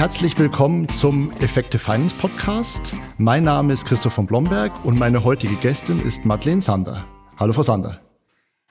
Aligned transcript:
herzlich 0.00 0.38
willkommen 0.38 0.88
zum 0.88 1.30
Effekte 1.42 1.78
Finance 1.78 2.16
Podcast. 2.16 2.94
Mein 3.18 3.44
Name 3.44 3.74
ist 3.74 3.84
Christoph 3.84 4.14
von 4.14 4.24
Blomberg 4.24 4.72
und 4.82 4.98
meine 4.98 5.24
heutige 5.24 5.56
Gästin 5.56 6.00
ist 6.00 6.24
Madeleine 6.24 6.62
Sander. 6.62 7.04
Hallo, 7.36 7.52
Frau 7.52 7.64
Sander. 7.64 8.00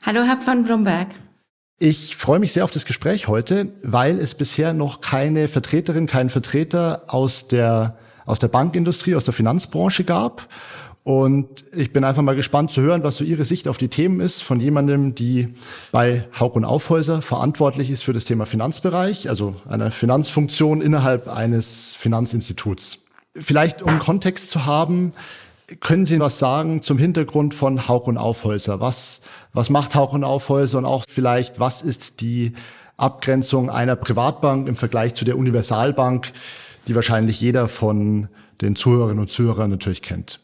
Hallo, 0.02 0.24
Herr 0.24 0.38
von 0.38 0.64
Blomberg. 0.64 1.10
Ich 1.78 2.16
freue 2.16 2.40
mich 2.40 2.54
sehr 2.54 2.64
auf 2.64 2.72
das 2.72 2.84
Gespräch 2.84 3.28
heute, 3.28 3.68
weil 3.84 4.18
es 4.18 4.34
bisher 4.34 4.74
noch 4.74 5.02
keine 5.02 5.48
Vertreterin, 5.48 6.08
keinen 6.08 6.32
Vertreter 6.32 7.04
aus 7.06 7.48
der, 7.48 8.00
aus 8.26 8.40
der 8.40 8.48
Bankindustrie, 8.48 9.14
aus 9.14 9.24
der 9.24 9.36
Finanzbranche 9.36 10.06
gab. 10.06 10.48
Und 11.04 11.64
ich 11.76 11.94
bin 11.94 12.04
einfach 12.04 12.22
mal 12.22 12.36
gespannt 12.36 12.72
zu 12.72 12.82
hören, 12.82 13.04
was 13.04 13.18
so 13.18 13.24
Ihre 13.24 13.46
Sicht 13.46 13.68
auf 13.68 13.78
die 13.78 13.88
Themen 13.88 14.20
ist 14.20 14.44
von 14.44 14.60
jemandem, 14.60 15.16
die 15.16 15.54
bei 15.92 16.28
Haug 16.40 16.56
und 16.56 16.66
Aufhäuser 16.66 17.22
verantwortlich 17.22 17.90
ist 17.90 18.04
für 18.04 18.14
das 18.14 18.26
Thema 18.26 18.46
Finanzbereich, 18.46 19.30
also 19.30 19.56
einer 19.68 19.92
Finanzfunktion 19.92 20.82
innerhalb 20.82 21.28
eines 21.28 21.96
Finanzinstituts. 21.96 23.06
Vielleicht 23.36 23.82
um 23.82 24.00
Kontext 24.00 24.52
zu 24.52 24.66
haben, 24.66 25.14
können 25.80 26.06
Sie 26.06 26.20
was 26.20 26.40
sagen 26.40 26.82
zum 26.82 26.98
Hintergrund 26.98 27.54
von 27.54 27.88
Haug 27.88 28.08
und 28.08 28.18
Aufhäuser? 28.18 28.80
Was, 28.82 29.22
was 29.54 29.70
macht 29.70 29.96
Haug 29.96 30.14
und 30.14 30.24
Aufhäuser 30.24 30.80
und 30.80 30.86
auch 30.86 31.06
vielleicht, 31.08 31.60
was 31.60 31.82
ist 31.82 32.22
die 32.22 32.54
Abgrenzung 32.98 33.70
einer 33.70 33.96
Privatbank 33.96 34.68
im 34.68 34.76
Vergleich 34.76 35.14
zu 35.14 35.26
der 35.26 35.38
Universalbank, 35.38 36.34
die 36.88 36.96
wahrscheinlich 36.96 37.40
jeder 37.40 37.70
von 37.70 38.28
den 38.62 38.76
Zuhörerinnen 38.76 39.20
und 39.20 39.32
Zuhörern 39.32 39.70
natürlich 39.70 40.02
kennt? 40.02 40.40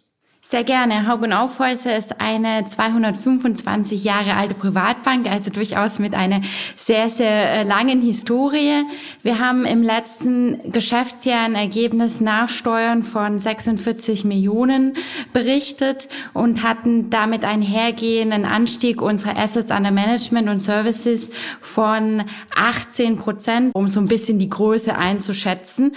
Sehr 0.48 0.63
gerne. 0.63 1.08
Haugen 1.08 1.34
Aufhäuser 1.34 1.98
ist 1.98 2.22
eine 2.22 2.66
225 2.66 4.03
Jahre 4.03 4.36
alte 4.36 4.53
Privatbank, 4.53 5.26
also 5.27 5.49
durchaus 5.49 5.98
mit 5.98 6.13
einer 6.13 6.41
sehr, 6.77 7.09
sehr 7.09 7.52
äh, 7.52 7.63
langen 7.63 7.99
Historie. 7.99 8.84
Wir 9.23 9.39
haben 9.39 9.66
im 9.66 9.81
letzten 9.81 10.72
Geschäftsjahr 10.72 11.45
ein 11.45 11.55
Ergebnis 11.55 12.22
nach 12.22 12.50
Steuern 12.50 13.02
von 13.02 13.39
46 13.39 14.23
Millionen 14.23 14.95
berichtet 15.33 16.09
und 16.36 16.61
hatten 16.61 17.09
damit 17.09 17.44
einhergehenden 17.44 18.45
Anstieg 18.45 19.02
unserer 19.02 19.39
Assets 19.39 19.72
under 19.72 19.89
Management 19.89 20.48
und 20.48 20.59
Services 20.59 21.27
von 21.59 22.23
18 22.55 23.17
Prozent, 23.17 23.72
um 23.73 23.88
so 23.88 24.00
ein 24.00 24.08
bisschen 24.08 24.38
die 24.38 24.52
Größe 24.52 24.95
einzuschätzen. 24.95 25.94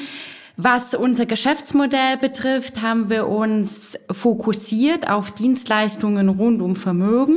Was 0.61 0.93
unser 0.93 1.25
Geschäftsmodell 1.25 2.17
betrifft, 2.17 2.83
haben 2.83 3.11
wir 3.11 3.29
uns 3.29 3.97
fokussiert 4.11 5.09
auf 5.09 5.31
Dienstleistungen 5.31 6.29
rund 6.29 6.61
um 6.61 6.75
Vermögen. 6.75 7.37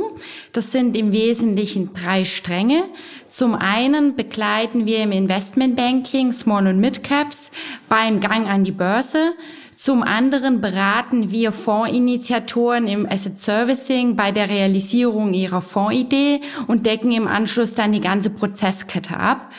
Das 0.52 0.72
sind 0.72 0.96
im 0.96 1.12
Wesentlichen 1.12 1.94
drei 1.94 2.24
Stränge. 2.24 2.82
Zum 3.24 3.54
einen 3.54 4.16
begleiten 4.16 4.86
wir 4.86 4.98
im 5.04 5.12
Investmentbanking 5.12 6.32
Small 6.32 6.66
und 6.66 6.80
Mid 6.80 7.04
Caps 7.04 7.52
beim 7.88 8.18
Gang 8.18 8.48
an 8.48 8.64
die 8.64 8.72
Börse. 8.72 9.34
Zum 9.76 10.02
anderen 10.02 10.60
beraten 10.60 11.30
wir 11.30 11.52
Fondsinitiatoren 11.52 12.88
im 12.88 13.08
Asset 13.08 13.38
Servicing 13.38 14.16
bei 14.16 14.32
der 14.32 14.48
Realisierung 14.48 15.32
ihrer 15.32 15.62
Fondidee 15.62 16.40
und 16.66 16.86
decken 16.86 17.12
im 17.12 17.28
Anschluss 17.28 17.76
dann 17.76 17.92
die 17.92 18.00
ganze 18.00 18.30
Prozesskette 18.30 19.16
ab. 19.16 19.52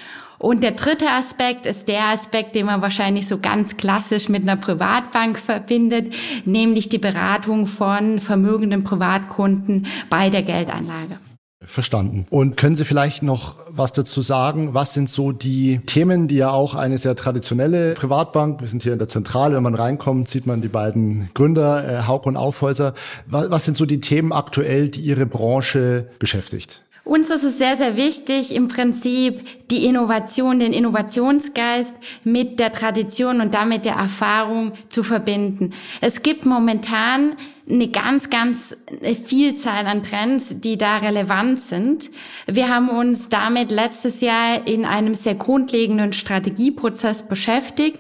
Und 0.43 0.61
der 0.61 0.71
dritte 0.71 1.09
Aspekt 1.09 1.65
ist 1.65 1.87
der 1.87 2.09
Aspekt, 2.09 2.53
den 2.53 2.65
man 2.65 2.81
wahrscheinlich 2.81 3.29
so 3.29 3.37
ganz 3.37 3.77
klassisch 3.77 4.27
mit 4.27 4.41
einer 4.41 4.57
Privatbank 4.57 5.39
verbindet, 5.39 6.13
nämlich 6.43 6.89
die 6.89 6.97
Beratung 6.97 7.65
von 7.65 8.19
vermögenden 8.19 8.83
Privatkunden 8.83 9.87
bei 10.09 10.29
der 10.29 10.43
Geldanlage. 10.43 11.17
Verstanden. 11.61 12.25
Und 12.29 12.57
können 12.57 12.75
Sie 12.75 12.83
vielleicht 12.83 13.23
noch 13.23 13.55
was 13.69 13.93
dazu 13.93 14.21
sagen? 14.21 14.73
Was 14.73 14.93
sind 14.93 15.09
so 15.09 15.31
die 15.31 15.79
Themen, 15.85 16.27
die 16.27 16.35
ja 16.35 16.49
auch 16.49 16.75
eine 16.75 16.97
sehr 16.97 17.15
traditionelle 17.15 17.93
Privatbank, 17.93 18.59
wir 18.59 18.67
sind 18.67 18.83
hier 18.83 18.91
in 18.91 18.99
der 18.99 19.07
Zentrale, 19.07 19.55
wenn 19.55 19.63
man 19.63 19.75
reinkommt, 19.75 20.27
sieht 20.27 20.45
man 20.45 20.61
die 20.61 20.67
beiden 20.67 21.29
Gründer, 21.33 22.05
äh, 22.05 22.27
und 22.27 22.35
Aufhäuser. 22.35 22.95
Was 23.27 23.63
sind 23.63 23.77
so 23.77 23.85
die 23.85 24.01
Themen 24.01 24.33
aktuell, 24.33 24.89
die 24.89 24.99
Ihre 24.99 25.25
Branche 25.25 26.09
beschäftigt? 26.19 26.83
Uns 27.05 27.29
ist 27.29 27.43
es 27.43 27.57
sehr, 27.57 27.75
sehr 27.75 27.97
wichtig, 27.97 28.55
im 28.55 28.69
Prinzip 28.69 29.45
die 29.69 29.85
Innovation, 29.85 30.59
den 30.59 30.71
Innovationsgeist 30.71 31.95
mit 32.23 32.61
der 32.61 32.71
Tradition 32.71 33.41
und 33.41 33.53
damit 33.53 33.83
der 33.83 33.95
Erfahrung 33.95 34.71
zu 34.87 35.03
verbinden. 35.03 35.71
Es 35.99 36.23
gibt 36.23 36.45
momentan 36.45 37.35
eine 37.69 37.89
ganz, 37.89 38.29
ganz 38.29 38.75
Vielzahl 39.25 39.85
an 39.85 40.03
Trends, 40.03 40.55
die 40.59 40.77
da 40.77 40.97
relevant 40.97 41.59
sind. 41.59 42.09
Wir 42.45 42.69
haben 42.69 42.89
uns 42.89 43.27
damit 43.27 43.69
letztes 43.69 44.21
Jahr 44.21 44.65
in 44.65 44.85
einem 44.85 45.13
sehr 45.13 45.35
grundlegenden 45.35 46.13
Strategieprozess 46.13 47.27
beschäftigt 47.27 47.99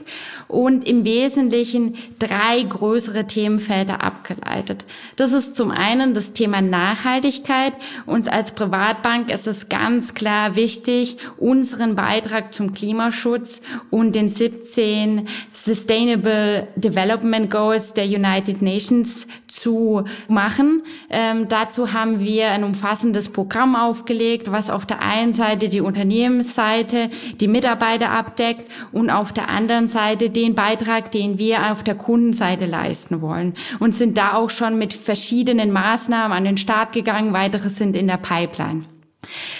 und 0.53 0.87
im 0.87 1.03
Wesentlichen 1.03 1.95
drei 2.19 2.61
größere 2.61 3.25
Themenfelder 3.25 4.03
abgeleitet. 4.03 4.85
Das 5.15 5.33
ist 5.33 5.55
zum 5.55 5.71
einen 5.71 6.13
das 6.13 6.33
Thema 6.33 6.61
Nachhaltigkeit. 6.61 7.73
Uns 8.05 8.27
als 8.27 8.53
Privatbank 8.53 9.31
ist 9.31 9.47
es 9.47 9.67
ganz 9.67 10.13
klar 10.13 10.55
wichtig, 10.55 11.17
unseren 11.37 11.95
Beitrag 11.95 12.53
zum 12.53 12.73
Klimaschutz 12.73 13.61
und 13.89 14.13
den 14.13 14.29
17 14.29 15.27
Sustainable 15.53 16.67
Development 16.75 17.49
Goals 17.49 17.93
der 17.93 18.05
United 18.05 18.61
Nations 18.61 19.25
zu 19.47 20.03
machen. 20.27 20.83
Ähm, 21.09 21.47
dazu 21.47 21.93
haben 21.93 22.19
wir 22.19 22.49
ein 22.51 22.63
umfassendes 22.63 23.29
Programm 23.29 23.75
aufgelegt, 23.75 24.51
was 24.51 24.69
auf 24.69 24.85
der 24.85 25.01
einen 25.01 25.33
Seite 25.33 25.69
die 25.69 25.81
Unternehmensseite, 25.81 27.09
die 27.39 27.47
Mitarbeiter 27.47 28.09
abdeckt 28.09 28.69
und 28.91 29.09
auf 29.09 29.31
der 29.31 29.49
anderen 29.49 29.87
Seite 29.87 30.29
den 30.43 30.55
Beitrag, 30.55 31.11
den 31.11 31.37
wir 31.37 31.71
auf 31.71 31.83
der 31.83 31.95
Kundenseite 31.95 32.65
leisten 32.65 33.21
wollen 33.21 33.53
und 33.79 33.95
sind 33.95 34.17
da 34.17 34.33
auch 34.33 34.49
schon 34.49 34.77
mit 34.77 34.93
verschiedenen 34.93 35.71
Maßnahmen 35.71 36.37
an 36.37 36.43
den 36.43 36.57
Start 36.57 36.91
gegangen. 36.91 37.33
Weitere 37.33 37.69
sind 37.69 37.95
in 37.95 38.07
der 38.07 38.17
Pipeline. 38.17 38.85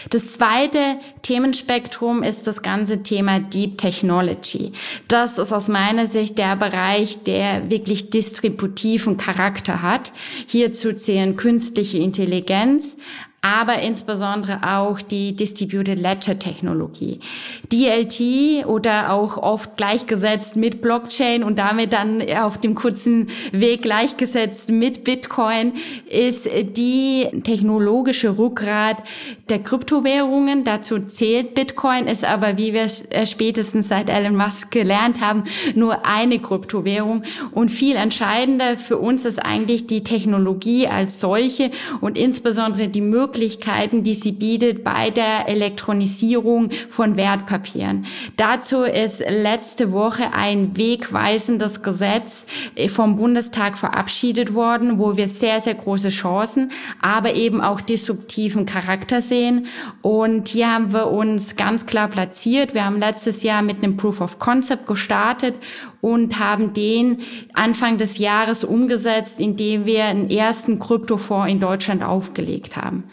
Das 0.09 0.33
zweite 0.33 0.97
Themenspektrum 1.21 2.21
ist 2.21 2.47
das 2.47 2.61
ganze 2.61 3.01
Thema 3.01 3.39
Deep 3.39 3.77
Technology. 3.77 4.73
Das 5.07 5.37
ist 5.37 5.53
aus 5.53 5.69
meiner 5.69 6.07
Sicht 6.07 6.37
der 6.37 6.57
Bereich, 6.57 7.23
der 7.23 7.69
wirklich 7.69 8.09
distributiven 8.09 9.15
Charakter 9.15 9.81
hat. 9.81 10.11
Hierzu 10.47 10.93
zählen 10.93 11.37
künstliche 11.37 11.97
Intelligenz, 11.97 12.97
aber 13.43 13.81
insbesondere 13.81 14.61
auch 14.63 15.01
die 15.01 15.35
Distributed 15.35 15.99
Ledger 15.99 16.39
Technologie. 16.39 17.19
DLT 17.73 18.65
oder 18.65 19.11
auch 19.11 19.35
oft 19.35 19.75
gleichgesetzt 19.75 20.55
mit 20.55 20.81
Blockchain 20.81 21.43
und 21.43 21.59
damit 21.59 21.91
dann 21.91 22.23
auf 22.37 22.57
dem 22.57 22.73
kurzen 22.73 23.27
Weg 23.51 23.81
gleichgesetzt 23.81 24.69
mit 24.69 25.03
Bitcoin 25.03 25.73
ist 26.09 26.47
die 26.77 27.27
technologische 27.43 28.37
Rückgrat 28.37 29.03
der 29.49 29.59
Kryptowährungen. 29.59 30.63
Dazu 30.63 30.99
zählt 30.99 31.53
Bitcoin, 31.53 32.07
ist 32.07 32.23
aber, 32.23 32.57
wie 32.57 32.71
wir 32.71 32.87
äh, 33.09 33.25
spätestens 33.25 33.89
seit 33.89 34.09
Elon 34.09 34.37
Musk 34.37 34.71
gelernt 34.71 35.19
haben, 35.19 35.43
nur 35.75 36.05
eine 36.05 36.39
Kryptowährung. 36.39 37.23
Und 37.51 37.71
viel 37.71 37.97
entscheidender 37.97 38.77
für 38.77 38.99
uns 38.99 39.25
ist 39.25 39.39
eigentlich 39.39 39.85
die 39.85 40.05
Technologie 40.05 40.87
als 40.87 41.19
solche 41.19 41.71
und 41.99 42.17
insbesondere 42.17 42.87
die 42.87 43.01
Möglichkeit, 43.01 43.32
Möglichkeiten, 43.33 44.03
die 44.03 44.13
sie 44.13 44.31
bietet 44.31 44.83
bei 44.83 45.09
der 45.09 45.47
Elektronisierung 45.47 46.69
von 46.89 47.17
Wertpapieren. 47.17 48.05
Dazu 48.37 48.83
ist 48.83 49.21
letzte 49.27 49.91
Woche 49.91 50.33
ein 50.33 50.77
wegweisendes 50.77 51.81
Gesetz 51.81 52.45
äh, 52.75 52.89
vom 52.89 53.15
Bundestag 53.15 53.79
verabschiedet 53.79 54.53
worden, 54.53 54.99
wo 54.99 55.17
wir 55.17 55.27
sehr, 55.27 55.61
sehr 55.61 55.73
große 55.73 56.09
Chancen, 56.09 56.71
aber 57.01 57.33
eben 57.33 57.59
auch 57.59 57.81
disruptiven 57.81 58.67
Charakter 58.67 59.23
sehen. 59.23 59.65
Und 60.03 60.49
hier 60.49 60.71
haben 60.71 60.93
wir 60.93 61.07
uns 61.07 61.55
ganz 61.55 61.87
klar 61.87 62.09
platziert. 62.09 62.75
Wir 62.75 62.85
haben 62.85 62.99
letztes 62.99 63.41
Jahr 63.41 63.63
mit 63.63 63.77
einem 63.77 63.97
Proof 63.97 64.21
of 64.21 64.37
Concept 64.37 64.85
gestartet 64.85 65.55
und 66.01 66.37
haben 66.37 66.73
den 66.73 67.19
Anfang 67.53 67.97
des 67.97 68.17
Jahres 68.17 68.63
umgesetzt, 68.65 69.39
indem 69.39 69.85
wir 69.85 70.03
einen 70.03 70.29
ersten 70.29 70.77
Kryptofonds 70.77 71.49
in 71.49 71.61
Deutschland 71.61 72.03
aufgelegt 72.03 72.75
haben. 72.75 73.05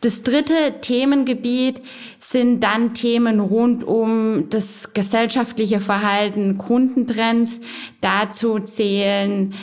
Das 0.00 0.22
dritte 0.22 0.80
Themengebiet 0.80 1.80
sind 2.18 2.60
dann 2.60 2.94
Themen 2.94 3.40
rund 3.40 3.84
um 3.84 4.48
das 4.50 4.92
gesellschaftliche 4.94 5.80
Verhalten, 5.80 6.58
Kundentrends. 6.58 7.60
Dazu 8.00 8.58
zählen 8.60 9.54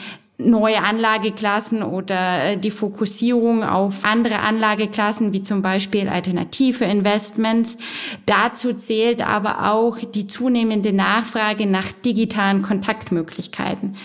neue 0.41 0.81
Anlageklassen 0.81 1.83
oder 1.83 2.53
äh, 2.53 2.57
die 2.57 2.71
Fokussierung 2.71 3.61
auf 3.61 4.05
andere 4.05 4.39
Anlageklassen, 4.39 5.33
wie 5.33 5.43
zum 5.43 5.61
Beispiel 5.61 6.07
alternative 6.07 6.85
Investments. 6.85 7.77
Dazu 8.25 8.73
zählt 8.73 9.25
aber 9.25 9.69
auch 9.69 9.97
die 9.97 10.27
zunehmende 10.27 10.93
Nachfrage 10.93 11.65
nach 11.65 11.91
digitalen 11.91 12.61
Kontaktmöglichkeiten. 12.61 13.97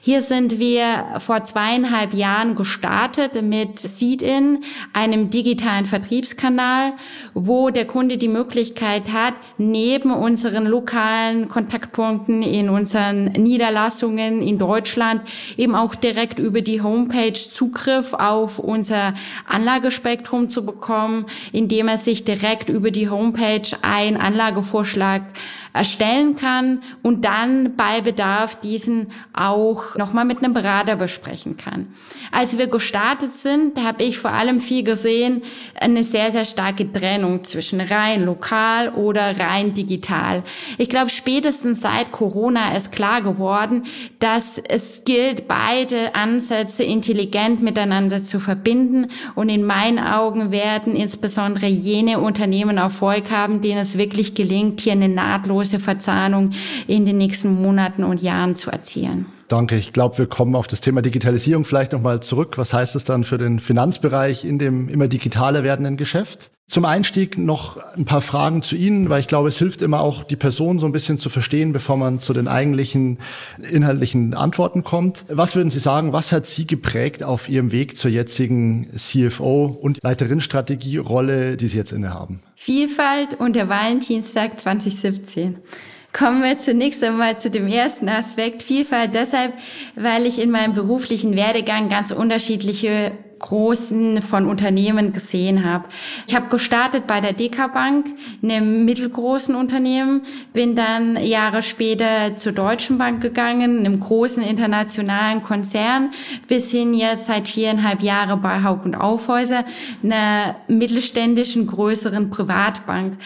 Hier 0.00 0.22
sind 0.22 0.60
wir 0.60 1.04
vor 1.18 1.42
zweieinhalb 1.42 2.14
Jahren 2.14 2.54
gestartet 2.54 3.42
mit 3.42 3.80
Seed-In, 3.80 4.62
einem 4.92 5.30
digitalen 5.30 5.86
Vertriebskanal, 5.86 6.92
wo 7.34 7.70
der 7.70 7.86
Kunde 7.86 8.16
die 8.16 8.28
Möglichkeit 8.28 9.12
hat, 9.12 9.34
neben 9.58 10.12
unseren 10.12 10.66
lokalen 10.66 11.48
Kontaktpunkten 11.48 12.42
in 12.42 12.70
unseren 12.70 13.24
Niederlassungen 13.32 14.40
in 14.40 14.58
Deutschland 14.58 15.22
eben 15.56 15.79
auch 15.80 15.94
direkt 15.94 16.38
über 16.38 16.60
die 16.60 16.82
Homepage 16.82 17.32
Zugriff 17.32 18.12
auf 18.12 18.58
unser 18.58 19.14
Anlagespektrum 19.46 20.50
zu 20.50 20.64
bekommen, 20.64 21.26
indem 21.52 21.88
er 21.88 21.98
sich 21.98 22.24
direkt 22.24 22.68
über 22.68 22.90
die 22.90 23.08
Homepage 23.08 23.62
einen 23.82 24.16
Anlagevorschlag 24.16 25.22
erstellen 25.72 26.36
kann 26.36 26.82
und 27.02 27.24
dann 27.24 27.76
bei 27.76 28.00
Bedarf 28.00 28.60
diesen 28.60 29.08
auch 29.32 29.96
nochmal 29.96 30.24
mit 30.24 30.42
einem 30.42 30.52
Berater 30.52 30.96
besprechen 30.96 31.56
kann. 31.56 31.86
Als 32.32 32.58
wir 32.58 32.66
gestartet 32.66 33.32
sind, 33.34 33.82
habe 33.82 34.02
ich 34.04 34.18
vor 34.18 34.32
allem 34.32 34.60
viel 34.60 34.82
gesehen, 34.82 35.42
eine 35.78 36.02
sehr, 36.04 36.32
sehr 36.32 36.44
starke 36.44 36.92
Trennung 36.92 37.44
zwischen 37.44 37.80
rein 37.80 38.24
lokal 38.24 38.90
oder 38.90 39.38
rein 39.38 39.74
digital. 39.74 40.42
Ich 40.76 40.88
glaube, 40.88 41.10
spätestens 41.10 41.80
seit 41.80 42.10
Corona 42.10 42.76
ist 42.76 42.90
klar 42.90 43.22
geworden, 43.22 43.84
dass 44.18 44.58
es 44.58 45.04
gilt, 45.04 45.46
beide 45.46 46.14
Ansätze 46.14 46.82
intelligent 46.82 47.62
miteinander 47.62 48.24
zu 48.24 48.40
verbinden. 48.40 49.08
Und 49.34 49.48
in 49.48 49.64
meinen 49.64 49.98
Augen 49.98 50.50
werden 50.50 50.96
insbesondere 50.96 51.66
jene 51.66 52.18
Unternehmen 52.18 52.76
Erfolg 52.76 53.30
haben, 53.30 53.62
denen 53.62 53.78
es 53.78 53.96
wirklich 53.96 54.34
gelingt, 54.34 54.80
hier 54.80 54.92
eine 54.92 55.08
nahtlose 55.08 55.59
Verzahnung 55.78 56.52
in 56.86 57.04
den 57.04 57.18
nächsten 57.18 57.60
Monaten 57.60 58.04
und 58.04 58.22
Jahren 58.22 58.56
zu 58.56 58.70
erzielen. 58.70 59.26
Danke. 59.48 59.76
Ich 59.76 59.92
glaube, 59.92 60.16
wir 60.18 60.26
kommen 60.26 60.54
auf 60.54 60.68
das 60.68 60.80
Thema 60.80 61.02
Digitalisierung 61.02 61.64
vielleicht 61.64 61.92
nochmal 61.92 62.20
zurück. 62.20 62.56
Was 62.56 62.72
heißt 62.72 62.94
es 62.94 63.04
dann 63.04 63.24
für 63.24 63.36
den 63.36 63.58
Finanzbereich 63.58 64.44
in 64.44 64.58
dem 64.58 64.88
immer 64.88 65.08
digitaler 65.08 65.64
werdenden 65.64 65.96
Geschäft? 65.96 66.52
Zum 66.70 66.84
Einstieg 66.84 67.36
noch 67.36 67.78
ein 67.96 68.04
paar 68.04 68.20
Fragen 68.20 68.62
zu 68.62 68.76
Ihnen, 68.76 69.10
weil 69.10 69.18
ich 69.18 69.26
glaube, 69.26 69.48
es 69.48 69.58
hilft 69.58 69.82
immer 69.82 70.02
auch, 70.02 70.22
die 70.22 70.36
Person 70.36 70.78
so 70.78 70.86
ein 70.86 70.92
bisschen 70.92 71.18
zu 71.18 71.28
verstehen, 71.28 71.72
bevor 71.72 71.96
man 71.96 72.20
zu 72.20 72.32
den 72.32 72.46
eigentlichen 72.46 73.18
inhaltlichen 73.72 74.34
Antworten 74.34 74.84
kommt. 74.84 75.24
Was 75.28 75.56
würden 75.56 75.72
Sie 75.72 75.80
sagen, 75.80 76.12
was 76.12 76.30
hat 76.30 76.46
Sie 76.46 76.68
geprägt 76.68 77.24
auf 77.24 77.48
Ihrem 77.48 77.72
Weg 77.72 77.98
zur 77.98 78.12
jetzigen 78.12 78.88
CFO 78.96 79.64
und 79.66 79.98
Leiterin-Strategie-Rolle, 80.04 81.56
die 81.56 81.66
Sie 81.66 81.76
jetzt 81.76 81.90
innehaben? 81.90 82.40
Vielfalt 82.54 83.40
und 83.40 83.56
der 83.56 83.68
Valentinstag 83.68 84.60
2017. 84.60 85.56
Kommen 86.12 86.40
wir 86.40 86.56
zunächst 86.60 87.02
einmal 87.02 87.36
zu 87.36 87.50
dem 87.50 87.66
ersten 87.66 88.08
Aspekt. 88.08 88.62
Vielfalt 88.62 89.12
deshalb, 89.16 89.54
weil 89.96 90.24
ich 90.24 90.40
in 90.40 90.52
meinem 90.52 90.74
beruflichen 90.74 91.34
Werdegang 91.34 91.88
ganz 91.88 92.12
unterschiedliche 92.12 93.10
großen 93.40 94.22
von 94.22 94.46
Unternehmen 94.46 95.12
gesehen 95.12 95.64
habe. 95.64 95.86
Ich 96.28 96.34
habe 96.34 96.48
gestartet 96.48 97.06
bei 97.06 97.20
der 97.20 97.32
DK 97.32 97.72
Bank, 97.72 98.06
einem 98.42 98.84
mittelgroßen 98.84 99.54
Unternehmen, 99.54 100.22
bin 100.52 100.76
dann 100.76 101.16
Jahre 101.16 101.62
später 101.62 102.36
zur 102.36 102.52
Deutschen 102.52 102.98
Bank 102.98 103.20
gegangen, 103.20 103.80
einem 103.80 103.98
großen 103.98 104.42
internationalen 104.42 105.42
Konzern, 105.42 106.12
bis 106.46 106.70
hin 106.70 106.94
jetzt 106.94 107.26
seit 107.26 107.48
viereinhalb 107.48 108.02
Jahren 108.02 108.40
bei 108.40 108.62
Haug 108.62 108.84
und 108.84 108.94
Aufhäuser, 108.94 109.64
einer 110.02 110.56
mittelständischen 110.68 111.66
größeren 111.66 112.30
Privatbank. 112.30 113.18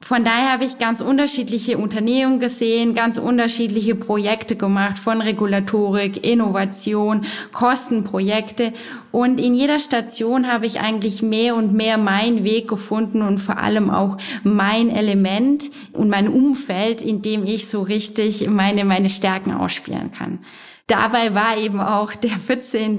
Von 0.00 0.24
daher 0.24 0.52
habe 0.52 0.64
ich 0.64 0.78
ganz 0.78 1.00
unterschiedliche 1.00 1.76
Unternehmen 1.76 2.38
gesehen, 2.38 2.94
ganz 2.94 3.18
unterschiedliche 3.18 3.96
Projekte 3.96 4.54
gemacht 4.54 4.96
von 4.96 5.20
Regulatorik, 5.20 6.24
Innovation, 6.24 7.26
Kostenprojekte. 7.52 8.72
Und 9.10 9.40
in 9.40 9.54
jeder 9.54 9.80
Station 9.80 10.50
habe 10.50 10.66
ich 10.66 10.78
eigentlich 10.80 11.20
mehr 11.20 11.56
und 11.56 11.74
mehr 11.74 11.98
meinen 11.98 12.44
Weg 12.44 12.68
gefunden 12.68 13.22
und 13.22 13.38
vor 13.38 13.58
allem 13.58 13.90
auch 13.90 14.18
mein 14.44 14.88
Element 14.88 15.68
und 15.92 16.08
mein 16.08 16.28
Umfeld, 16.28 17.02
in 17.02 17.20
dem 17.20 17.44
ich 17.44 17.66
so 17.66 17.82
richtig 17.82 18.48
meine, 18.48 18.84
meine 18.84 19.10
Stärken 19.10 19.52
ausspielen 19.52 20.12
kann. 20.12 20.38
Dabei 20.86 21.34
war 21.34 21.58
eben 21.58 21.80
auch 21.80 22.14
der 22.14 22.30
14. 22.30 22.98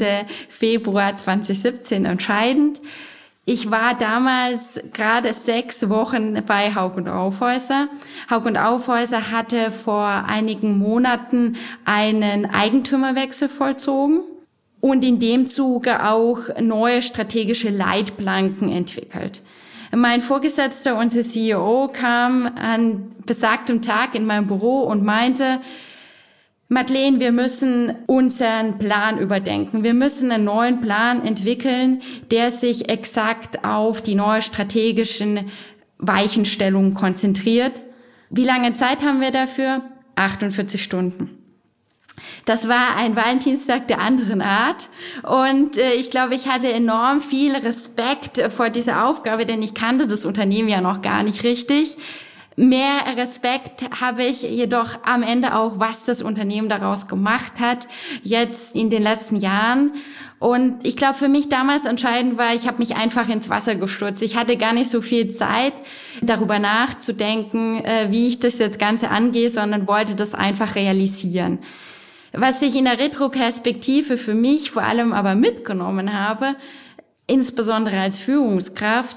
Februar 0.50 1.16
2017 1.16 2.06
entscheidend. 2.06 2.80
Ich 3.46 3.72
war 3.72 3.98
damals 3.98 4.80
gerade 4.94 5.34
sechs 5.34 5.90
Wochen 5.90 6.44
bei 6.46 6.76
Haug 6.76 6.98
und 6.98 7.08
Aufhäuser. 7.08 7.88
Haug 8.30 8.46
und 8.46 8.58
Aufhäuser 8.58 9.32
hatte 9.32 9.72
vor 9.72 10.06
einigen 10.06 10.78
Monaten 10.78 11.58
einen 11.84 12.46
Eigentümerwechsel 12.46 13.50
vollzogen 13.50 14.22
und 14.82 15.04
in 15.04 15.20
dem 15.20 15.48
Zuge 15.48 16.06
auch 16.06 16.40
neue 16.60 17.02
strategische 17.02 17.70
Leitplanken 17.70 18.70
entwickelt. 18.70 19.42
Mein 19.92 20.22
Vorgesetzter, 20.22 20.96
unser 20.96 21.24
CEO, 21.24 21.90
kam 21.92 22.46
an 22.56 23.12
besagtem 23.26 23.82
Tag 23.82 24.14
in 24.14 24.26
mein 24.26 24.46
Büro 24.46 24.82
und 24.82 25.04
meinte, 25.04 25.60
Madeleine, 26.72 27.20
wir 27.20 27.32
müssen 27.32 27.96
unseren 28.06 28.78
Plan 28.78 29.18
überdenken. 29.18 29.84
Wir 29.84 29.96
müssen 29.96 30.32
einen 30.32 30.44
neuen 30.44 30.82
Plan 30.82 31.26
entwickeln, 31.26 32.04
der 32.30 32.52
sich 32.52 32.90
exakt 32.90 33.66
auf 33.66 34.02
die 34.02 34.14
neue 34.14 34.44
strategischen 34.44 35.50
Weichenstellungen 35.98 36.94
konzentriert. 36.94 37.82
Wie 38.30 38.44
lange 38.44 38.74
Zeit 38.74 39.02
haben 39.02 39.20
wir 39.20 39.32
dafür? 39.32 39.82
48 40.16 40.84
Stunden. 40.84 41.40
Das 42.46 42.68
war 42.68 42.96
ein 42.98 43.16
Valentinstag 43.16 43.88
der 43.88 44.00
anderen 44.00 44.44
Art. 44.44 44.90
Und 45.24 45.76
äh, 45.76 45.94
ich 45.94 46.12
glaube, 46.12 46.36
ich 46.36 46.48
hatte 46.48 46.72
enorm 46.72 47.22
viel 47.22 47.56
Respekt 47.56 48.40
vor 48.52 48.70
dieser 48.70 49.08
Aufgabe, 49.08 49.48
denn 49.48 49.64
ich 49.64 49.74
kannte 49.74 50.06
das 50.06 50.24
Unternehmen 50.24 50.70
ja 50.70 50.82
noch 50.82 51.02
gar 51.02 51.24
nicht 51.24 51.44
richtig. 51.44 51.98
Mehr 52.60 53.16
Respekt 53.16 53.86
habe 54.02 54.26
ich 54.26 54.42
jedoch 54.42 55.06
am 55.06 55.24
Ende 55.24 55.56
auch, 55.56 55.80
was 55.80 56.04
das 56.04 56.22
Unternehmen 56.22 56.68
daraus 56.68 57.08
gemacht 57.08 57.54
hat, 57.58 57.88
jetzt 58.22 58.76
in 58.76 58.90
den 58.90 59.02
letzten 59.02 59.38
Jahren. 59.38 59.94
Und 60.40 60.86
ich 60.86 60.98
glaube, 60.98 61.14
für 61.14 61.30
mich 61.30 61.48
damals 61.48 61.86
entscheidend 61.86 62.38
war, 62.38 62.54
ich 62.54 62.68
habe 62.68 62.80
mich 62.80 62.98
einfach 62.98 63.30
ins 63.30 63.50
Wasser 63.50 63.76
gestürzt. 63.76 64.22
Ich 64.22 64.36
hatte 64.36 64.58
gar 64.58 64.74
nicht 64.74 64.92
so 64.92 65.02
viel 65.02 65.30
Zeit, 65.30 65.72
darüber 66.22 66.60
nachzudenken, 66.60 67.82
äh, 67.86 68.08
wie 68.10 68.28
ich 68.28 68.40
das 68.40 68.58
jetzt 68.58 68.78
Ganze 68.78 69.10
angehe, 69.10 69.50
sondern 69.50 69.88
wollte 69.88 70.16
das 70.16 70.36
einfach 70.36 70.76
realisieren. 70.76 71.60
Was 72.34 72.62
ich 72.62 72.76
in 72.76 72.84
der 72.84 73.00
Retroperspektive 73.00 74.18
für 74.18 74.34
mich 74.34 74.70
vor 74.70 74.84
allem 74.84 75.14
aber 75.14 75.34
mitgenommen 75.34 76.12
habe, 76.12 76.58
insbesondere 77.26 78.02
als 78.02 78.20
Führungskraft, 78.20 79.16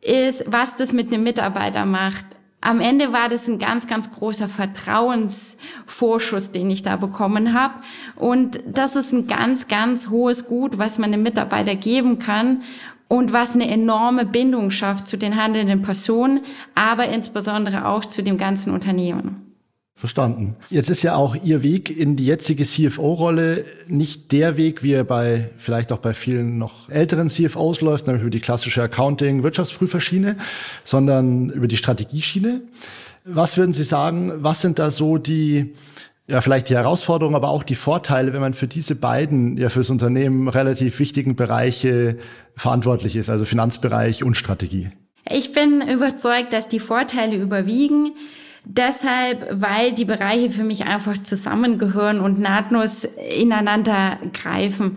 ist, 0.00 0.44
was 0.46 0.76
das 0.76 0.92
mit 0.92 1.12
einem 1.12 1.24
Mitarbeiter 1.24 1.86
macht 1.86 2.26
am 2.64 2.80
Ende 2.80 3.12
war 3.12 3.28
das 3.28 3.46
ein 3.46 3.58
ganz, 3.58 3.86
ganz 3.86 4.10
großer 4.10 4.48
Vertrauensvorschuss, 4.48 6.50
den 6.50 6.70
ich 6.70 6.82
da 6.82 6.96
bekommen 6.96 7.52
habe. 7.52 7.74
Und 8.16 8.58
das 8.66 8.96
ist 8.96 9.12
ein 9.12 9.26
ganz, 9.26 9.68
ganz 9.68 10.08
hohes 10.08 10.48
Gut, 10.48 10.78
was 10.78 10.98
man 10.98 11.12
einem 11.12 11.22
Mitarbeiter 11.22 11.74
geben 11.74 12.18
kann 12.18 12.62
und 13.06 13.34
was 13.34 13.54
eine 13.54 13.70
enorme 13.70 14.24
Bindung 14.24 14.70
schafft 14.70 15.08
zu 15.08 15.18
den 15.18 15.36
handelnden 15.36 15.82
Personen, 15.82 16.40
aber 16.74 17.06
insbesondere 17.08 17.86
auch 17.86 18.06
zu 18.06 18.22
dem 18.22 18.38
ganzen 18.38 18.72
Unternehmen. 18.72 19.53
Verstanden. 19.96 20.56
Jetzt 20.70 20.90
ist 20.90 21.02
ja 21.02 21.14
auch 21.14 21.36
Ihr 21.36 21.62
Weg 21.62 21.88
in 21.88 22.16
die 22.16 22.26
jetzige 22.26 22.64
CFO-Rolle 22.64 23.64
nicht 23.86 24.32
der 24.32 24.56
Weg, 24.56 24.82
wie 24.82 24.92
er 24.92 25.04
bei 25.04 25.50
vielleicht 25.56 25.92
auch 25.92 25.98
bei 25.98 26.14
vielen 26.14 26.58
noch 26.58 26.88
älteren 26.90 27.30
CFOs 27.30 27.80
läuft, 27.80 28.08
nämlich 28.08 28.22
über 28.22 28.30
die 28.30 28.40
klassische 28.40 28.82
Accounting-Wirtschaftsprüferschiene, 28.82 30.36
sondern 30.82 31.50
über 31.50 31.68
die 31.68 31.76
Strategieschiene. 31.76 32.62
Was 33.24 33.56
würden 33.56 33.72
Sie 33.72 33.84
sagen, 33.84 34.32
was 34.38 34.60
sind 34.60 34.80
da 34.80 34.90
so 34.90 35.16
die, 35.16 35.74
ja, 36.26 36.40
vielleicht 36.40 36.70
die 36.70 36.74
Herausforderungen, 36.74 37.36
aber 37.36 37.50
auch 37.50 37.62
die 37.62 37.76
Vorteile, 37.76 38.32
wenn 38.32 38.40
man 38.40 38.54
für 38.54 38.66
diese 38.66 38.96
beiden, 38.96 39.56
ja, 39.56 39.70
fürs 39.70 39.90
Unternehmen 39.90 40.48
relativ 40.48 40.98
wichtigen 40.98 41.36
Bereiche 41.36 42.18
verantwortlich 42.56 43.14
ist, 43.14 43.30
also 43.30 43.44
Finanzbereich 43.44 44.24
und 44.24 44.36
Strategie? 44.36 44.90
Ich 45.30 45.52
bin 45.52 45.80
überzeugt, 45.88 46.52
dass 46.52 46.68
die 46.68 46.80
Vorteile 46.80 47.36
überwiegen. 47.36 48.12
Deshalb, 48.64 49.60
weil 49.60 49.92
die 49.92 50.06
Bereiche 50.06 50.48
für 50.48 50.64
mich 50.64 50.86
einfach 50.86 51.22
zusammengehören 51.22 52.18
und 52.18 52.40
nahtlos 52.40 53.06
ineinander 53.36 54.18
greifen. 54.32 54.96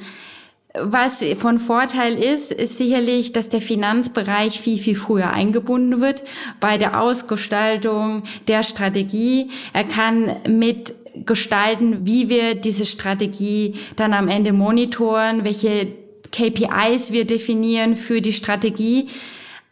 Was 0.80 1.24
von 1.38 1.60
Vorteil 1.60 2.14
ist, 2.14 2.52
ist 2.52 2.78
sicherlich, 2.78 3.34
dass 3.34 3.50
der 3.50 3.62
Finanzbereich 3.62 4.62
viel, 4.62 4.78
viel 4.78 4.96
früher 4.96 5.32
eingebunden 5.32 6.02
wird 6.02 6.24
bei 6.60 6.78
der 6.78 7.02
Ausgestaltung 7.02 8.24
der 8.48 8.64
Strategie. 8.64 9.50
Er 9.74 9.84
kann 9.84 10.36
mit 10.48 10.94
gestalten, 11.26 12.06
wie 12.06 12.30
wir 12.30 12.56
diese 12.56 12.86
Strategie 12.86 13.76
dann 13.96 14.14
am 14.14 14.28
Ende 14.28 14.54
monitoren, 14.54 15.44
welche 15.44 15.88
KPIs 16.32 17.12
wir 17.12 17.26
definieren 17.26 17.96
für 17.98 18.22
die 18.22 18.34
Strategie 18.34 19.10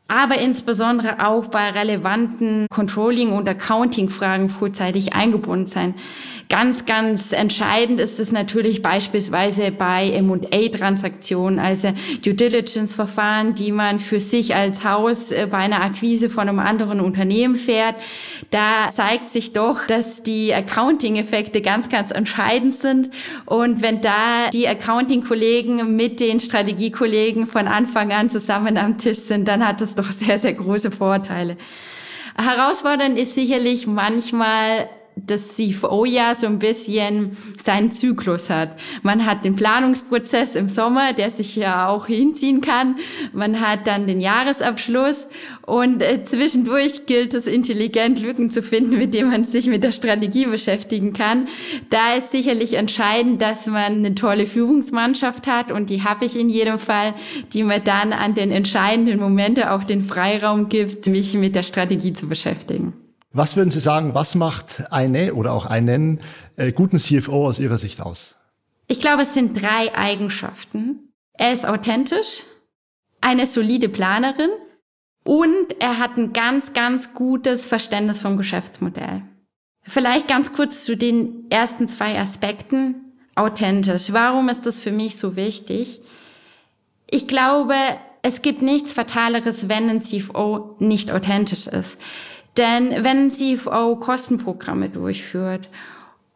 aber 0.08 0.38
insbesondere 0.38 1.26
auch 1.26 1.48
bei 1.48 1.70
relevanten 1.72 2.68
Controlling- 2.70 3.32
und 3.32 3.50
Accounting-Fragen 3.50 4.50
frühzeitig 4.50 5.14
eingebunden 5.14 5.66
sein. 5.66 5.96
Ganz, 6.48 6.86
ganz 6.86 7.32
entscheidend 7.32 8.00
ist 8.00 8.20
es 8.20 8.32
natürlich 8.32 8.84
beispielsweise 8.84 9.72
bei 9.72 10.12
M&A-Transaktionen, 10.12 11.58
also 11.58 11.92
Due 12.24 12.36
Diligence-Verfahren, 12.36 13.56
die 13.56 13.72
man 13.72 14.00
für 14.00 14.20
sich 14.20 14.54
als 14.54 14.84
Haus 14.84 15.32
äh, 15.32 15.48
bei 15.50 15.58
einer 15.58 15.82
Akquise 15.82 16.30
von 16.30 16.48
einem 16.48 16.60
anderen 16.60 17.00
Unternehmen 17.00 17.56
fährt. 17.56 17.96
Da 18.52 18.92
zeigt 18.92 19.30
sich 19.30 19.54
doch, 19.54 19.88
dass 19.88 20.22
die 20.22 20.54
Accounting-Effekte 20.54 21.62
ganz, 21.62 21.90
ganz 21.90 22.12
entscheidend 22.12 22.76
sind. 22.76 23.10
Und 23.46 23.82
wenn 23.82 24.02
da 24.02 24.50
die 24.54 24.68
Accounting-Kollegen 24.68 25.96
mit 25.96 26.20
den 26.20 26.40
Strategiekollegen 26.40 27.48
von 27.48 27.68
Anfang 27.68 28.12
an 28.12 28.30
zusammen 28.30 28.78
am 28.78 29.00
Tisch 29.00 29.20
sind, 29.20 29.48
dann 29.48 29.66
hat 29.66 29.82
das 29.82 29.96
doch 29.96 30.12
sehr, 30.12 30.38
sehr 30.38 30.54
große 30.54 30.92
Vorteile. 30.92 31.58
Herausfordernd 32.38 33.18
ist 33.18 33.34
sicherlich 33.34 33.88
manchmal 33.88 34.90
das 35.16 35.56
CFO 35.56 36.06
ja 36.06 36.36
so 36.36 36.48
ein 36.48 36.60
bisschen 36.60 37.38
seinen 37.62 37.92
Zyklus 37.92 38.50
hat. 38.50 38.78
Man 39.02 39.26
hat 39.26 39.46
den 39.46 39.56
Planungsprozess 39.56 40.56
im 40.56 40.68
Sommer, 40.68 41.14
der 41.14 41.32
sich 41.32 41.56
ja 41.56 41.88
auch 41.88 42.08
hinziehen 42.08 42.62
kann. 42.62 42.98
Man 43.34 43.62
hat 43.62 43.88
dann 43.88 44.08
den 44.08 44.20
Jahresabschluss 44.20 45.28
und 45.62 46.02
äh, 46.02 46.24
zwischendurch 46.24 47.06
gilt 47.06 47.34
es 47.34 47.48
intelligent 47.48 48.22
Lücken 48.22 48.52
zu 48.52 48.62
finden, 48.62 48.98
mit 48.98 49.14
denen 49.14 49.32
man 49.32 49.46
sich 49.46 49.68
mit 49.68 49.84
der 49.84 49.94
Strategie 49.94 50.46
beschäftigen 50.46 51.14
kann. 51.14 51.48
Da 51.90 52.16
ist 52.16 52.32
sicherlich 52.32 52.74
entscheidend, 52.74 53.42
dass 53.42 53.68
man 53.68 54.06
eine 54.06 54.16
tolle 54.16 54.46
Führungsmannschaft 54.46 55.48
hat 55.48 55.72
und 55.72 55.90
die 55.90 56.04
habe 56.04 56.26
ich 56.26 56.38
in 56.38 56.50
jedem 56.50 56.78
Fall, 56.78 57.14
die 57.54 57.64
mir 57.64 57.80
dann 57.80 58.12
an 58.12 58.36
den 58.36 58.52
entscheidenden 58.52 59.20
Momenten 59.20 59.64
auch 59.64 59.84
den 59.84 60.04
Freiraum 60.04 60.70
gibt, 60.70 61.08
mich 61.08 61.34
mit 61.36 61.56
der 61.56 61.64
Strategie 61.64 62.14
zu 62.14 62.28
beschäftigen. 62.28 63.05
Was 63.38 63.58
würden 63.58 63.70
Sie 63.70 63.82
sagen, 63.82 64.14
was 64.14 64.34
macht 64.34 64.90
eine 64.94 65.34
oder 65.34 65.52
auch 65.52 65.66
einen 65.66 66.22
äh, 66.56 66.72
guten 66.72 66.98
CFO 66.98 67.48
aus 67.48 67.60
Ihrer 67.60 67.78
Sicht 67.78 68.00
aus? 68.00 68.34
Ich 68.88 69.02
glaube, 69.02 69.24
es 69.24 69.34
sind 69.34 69.62
drei 69.62 69.94
Eigenschaften. 69.94 71.12
Er 71.34 71.52
ist 71.52 71.66
authentisch, 71.66 72.44
eine 73.20 73.46
solide 73.46 73.90
Planerin 73.90 74.52
und 75.26 75.82
er 75.82 76.00
hat 76.00 76.16
ein 76.16 76.32
ganz, 76.32 76.72
ganz 76.72 77.14
gutes 77.14 77.68
Verständnis 77.68 78.22
vom 78.22 78.38
Geschäftsmodell. 78.38 79.24
Vielleicht 79.84 80.30
ganz 80.30 80.54
kurz 80.54 80.86
zu 80.86 80.96
den 80.96 81.52
ersten 81.52 81.90
zwei 81.90 82.18
Aspekten. 82.18 83.02
Authentisch. 83.36 84.14
Warum 84.14 84.48
ist 84.48 84.66
das 84.66 84.80
für 84.80 84.94
mich 84.94 85.18
so 85.18 85.36
wichtig? 85.36 86.00
Ich 87.12 87.28
glaube, 87.28 87.76
es 88.22 88.42
gibt 88.42 88.62
nichts 88.62 88.94
Fataleres, 88.94 89.68
wenn 89.68 89.90
ein 89.90 90.00
CFO 90.00 90.78
nicht 90.80 91.12
authentisch 91.12 91.68
ist. 91.68 91.98
Denn 92.58 93.04
wenn 93.04 93.30
CFO 93.30 93.98
Kostenprogramme 93.98 94.90
durchführt 94.90 95.70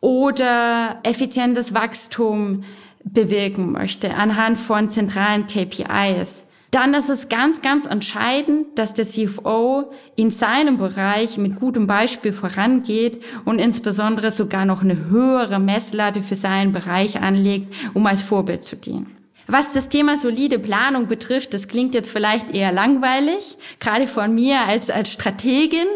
oder 0.01 0.99
effizientes 1.03 1.73
Wachstum 1.73 2.63
bewirken 3.03 3.71
möchte 3.71 4.13
anhand 4.15 4.59
von 4.59 4.89
zentralen 4.89 5.47
KPIs, 5.47 6.45
dann 6.71 6.93
ist 6.93 7.09
es 7.09 7.29
ganz, 7.29 7.61
ganz 7.61 7.85
entscheidend, 7.85 8.77
dass 8.77 8.93
der 8.93 9.05
CFO 9.05 9.91
in 10.15 10.29
seinem 10.29 10.77
Bereich 10.77 11.37
mit 11.37 11.59
gutem 11.59 11.87
Beispiel 11.87 12.31
vorangeht 12.31 13.23
und 13.45 13.59
insbesondere 13.59 14.29
sogar 14.29 14.65
noch 14.65 14.83
eine 14.83 15.09
höhere 15.09 15.59
Messlatte 15.59 16.21
für 16.21 16.35
seinen 16.35 16.71
Bereich 16.71 17.19
anlegt, 17.19 17.73
um 17.95 18.05
als 18.05 18.21
Vorbild 18.21 18.63
zu 18.63 18.75
dienen. 18.75 19.18
Was 19.51 19.71
das 19.71 19.89
Thema 19.89 20.15
solide 20.15 20.59
Planung 20.59 21.07
betrifft, 21.07 21.55
das 21.55 21.67
klingt 21.67 21.95
jetzt 21.95 22.11
vielleicht 22.11 22.51
eher 22.53 22.71
langweilig, 22.71 23.57
gerade 23.79 24.05
von 24.05 24.35
mir 24.35 24.61
als, 24.61 24.91
als 24.91 25.11
Strategin. 25.11 25.87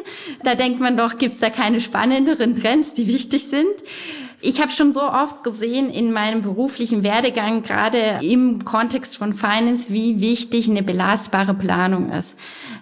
Da 0.43 0.55
denkt 0.55 0.79
man 0.79 0.97
doch, 0.97 1.19
gibt's 1.19 1.39
da 1.39 1.51
keine 1.51 1.79
spannenderen 1.79 2.55
Trends, 2.55 2.95
die 2.95 3.07
wichtig 3.07 3.47
sind. 3.47 3.69
Ich 4.45 4.59
habe 4.59 4.73
schon 4.73 4.91
so 4.91 5.01
oft 5.01 5.41
gesehen 5.45 5.89
in 5.89 6.11
meinem 6.11 6.41
beruflichen 6.41 7.01
Werdegang, 7.01 7.63
gerade 7.63 8.19
im 8.21 8.65
Kontext 8.65 9.15
von 9.15 9.33
Finance, 9.33 9.93
wie 9.93 10.19
wichtig 10.19 10.69
eine 10.69 10.83
belastbare 10.83 11.53
Planung 11.53 12.11
ist. 12.11 12.35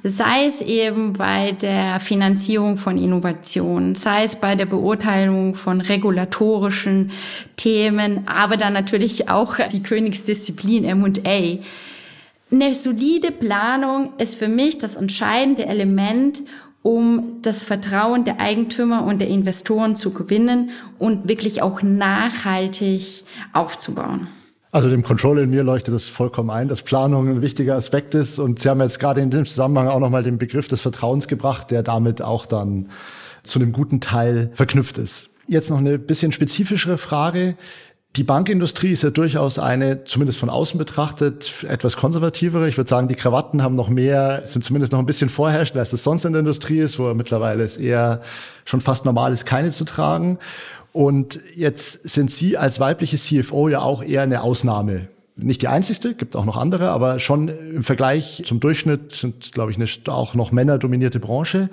Sei 0.03 0.48
es 0.48 0.62
eben 0.62 1.13
bei 1.13 1.51
der 1.51 2.00
Finanzierung 2.00 2.80
von 2.80 2.98
Innovationen, 2.98 3.94
sei 3.94 4.24
es 4.24 4.38
bei 4.38 4.56
der 4.56 4.65
Beurteilung 4.65 5.53
von 5.53 5.82
regulatorischen 5.82 7.12
Themen, 7.58 8.27
aber 8.27 8.58
dann 8.58 8.74
natürlich 8.74 9.30
auch 9.30 9.58
die 9.72 9.84
Königsdisziplin 9.84 10.84
M&A. 10.84 11.60
Eine 12.51 12.74
solide 12.74 13.30
Planung 13.30 14.13
ist 14.18 14.36
für 14.36 14.48
mich 14.48 14.80
das 14.80 14.96
entscheidende 14.96 15.68
Element, 15.68 16.41
um 16.84 17.38
das 17.42 17.62
Vertrauen 17.62 18.26
der 18.26 18.40
Eigentümer 18.40 19.06
und 19.06 19.20
der 19.20 19.28
Investoren 19.28 19.96
zu 19.96 20.12
gewinnen 20.12 20.72
und 20.98 21.28
wirklich 21.28 21.62
auch 21.62 21.82
nachhaltig 21.82 23.24
aufzubauen. 23.54 24.28
Also 24.74 24.90
dem 24.90 25.04
Controller 25.04 25.44
in 25.44 25.50
mir 25.50 25.64
leuchtet 25.64 25.94
das 25.94 26.06
vollkommen 26.06 26.50
ein, 26.50 26.70
dass 26.70 26.82
Planung 26.82 27.28
ein 27.28 27.42
wichtiger 27.42 27.76
Aspekt 27.76 28.16
ist. 28.16 28.40
Und 28.40 28.60
Sie 28.60 28.70
haben 28.70 28.80
jetzt 28.80 29.00
gerade 29.00 29.20
in 29.20 29.30
dem 29.30 29.46
Zusammenhang 29.46 29.90
auch 29.90 30.00
nochmal 30.00 30.24
den 30.24 30.38
Begriff 30.38 30.68
des 30.68 30.80
Vertrauens 30.80 31.28
gebracht, 31.28 31.72
der 31.72 31.84
damit 31.84 32.22
auch 32.22 32.46
dann 32.46 32.88
zu 33.44 33.60
einem 33.60 33.74
guten 33.74 34.00
Teil 34.00 34.50
verknüpft 34.54 34.98
ist. 34.98 35.30
Jetzt 35.48 35.70
noch 35.70 35.80
eine 35.80 36.00
bisschen 36.00 36.32
spezifischere 36.32 36.98
Frage. 36.98 37.56
Die 38.18 38.24
Bankindustrie 38.24 38.91
ist 38.91 39.03
ja 39.03 39.10
durchaus 39.10 39.58
eine, 39.58 40.03
zumindest 40.03 40.38
von 40.38 40.50
außen 40.50 40.77
betrachtet, 40.77 41.63
etwas 41.63 41.96
konservativere. 41.96 42.68
Ich 42.68 42.75
würde 42.75 42.89
sagen, 42.89 43.08
die 43.08 43.15
Krawatten 43.15 43.63
haben 43.63 43.75
noch 43.75 43.88
mehr, 43.88 44.44
sind 44.48 44.65
zumindest 44.65 44.91
noch 44.91 45.00
ein 45.00 45.06
bisschen 45.06 45.30
vorherrschend, 45.30 45.80
als 45.80 45.94
es 45.94 46.03
sonst 46.03 46.25
in 46.25 46.34
der 46.34 46.41
Industrie 46.41 46.80
ist, 46.80 47.00
wo 47.00 47.13
mittlerweile 47.13 47.63
es 47.63 47.77
eher 47.77 48.22
schon 48.65 48.82
fast 48.82 49.06
normal 49.06 49.32
ist, 49.32 49.46
keine 49.46 49.72
zu 49.72 49.86
tragen. 49.86 50.39
Und 50.91 51.39
jetzt 51.56 52.03
sind 52.03 52.32
Sie 52.32 52.58
als 52.58 52.82
weibliche 52.82 53.15
CFO 53.15 53.70
ja 53.70 53.80
auch 53.80 54.03
eher 54.03 54.24
eine 54.24 54.41
Ausnahme. 54.41 55.08
Nicht 55.38 55.62
die 55.62 55.70
einzigste, 55.70 56.13
gibt 56.13 56.36
auch 56.36 56.44
noch 56.44 56.58
andere, 56.58 56.89
aber 56.89 57.18
schon 57.20 57.48
im 57.48 57.84
Vergleich 57.84 58.44
zum 58.46 58.60
Durchschnitt 58.60 59.15
sind, 59.15 59.53
glaube 59.53 59.72
ich, 59.72 59.77
eine 59.77 59.88
auch 60.13 60.36
noch 60.36 60.51
männerdominierte 60.51 61.22
Branche. 61.22 61.70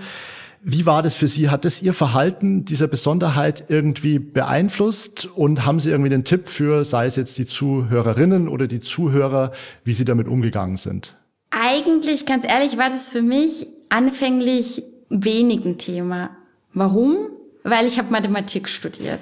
Wie 0.62 0.87
war 0.87 1.03
das 1.03 1.15
für 1.15 1.29
Sie? 1.29 1.50
Hat 1.50 1.65
das 1.65 1.83
Ihr 1.83 1.95
Verhalten 1.95 2.65
dieser 2.65 2.88
Besonderheit 2.88 3.67
irgendwie 3.69 4.19
beeinflusst? 4.19 5.27
Und 5.27 5.65
haben 5.65 5.81
Sie 5.81 5.91
irgendwie 5.91 6.11
den 6.11 6.25
Tipp 6.25 6.49
für, 6.49 6.85
sei 6.85 7.07
es 7.07 7.17
jetzt 7.17 7.38
die 7.38 7.47
Zuhörerinnen 7.47 8.49
oder 8.49 8.67
die 8.67 8.81
Zuhörer, 8.81 9.53
wie 9.85 9.93
Sie 9.93 10.05
damit 10.05 10.29
umgegangen 10.29 10.77
sind? 10.77 11.17
Eigentlich, 11.50 12.27
ganz 12.27 12.45
ehrlich, 12.45 12.77
war 12.77 12.91
das 12.91 13.09
für 13.09 13.23
mich 13.23 13.67
anfänglich 13.88 14.83
wenig 15.09 15.65
ein 15.65 15.79
Thema. 15.79 16.31
Warum? 16.75 17.17
Weil 17.62 17.87
ich 17.87 17.99
habe 17.99 18.11
Mathematik 18.11 18.69
studiert. 18.69 19.21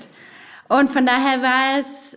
Und 0.68 0.90
von 0.90 1.06
daher 1.06 1.42
war 1.42 1.80
es 1.80 2.16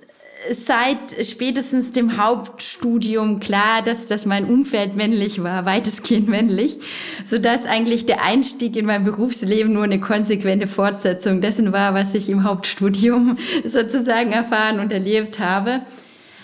seit 0.51 1.25
spätestens 1.25 1.91
dem 1.91 2.17
Hauptstudium 2.17 3.39
klar, 3.39 3.81
dass, 3.83 4.07
dass 4.07 4.25
mein 4.25 4.45
Umfeld 4.45 4.95
männlich 4.95 5.43
war, 5.43 5.65
weitestgehend 5.65 6.27
männlich, 6.29 6.79
so 7.25 7.37
dass 7.37 7.65
eigentlich 7.65 8.05
der 8.05 8.23
Einstieg 8.23 8.75
in 8.75 8.85
mein 8.85 9.03
Berufsleben 9.03 9.73
nur 9.73 9.83
eine 9.83 9.99
konsequente 9.99 10.67
Fortsetzung 10.67 11.41
dessen 11.41 11.73
war, 11.73 11.93
was 11.93 12.13
ich 12.13 12.29
im 12.29 12.43
Hauptstudium 12.43 13.37
sozusagen 13.65 14.31
erfahren 14.31 14.79
und 14.79 14.93
erlebt 14.93 15.39
habe. 15.39 15.81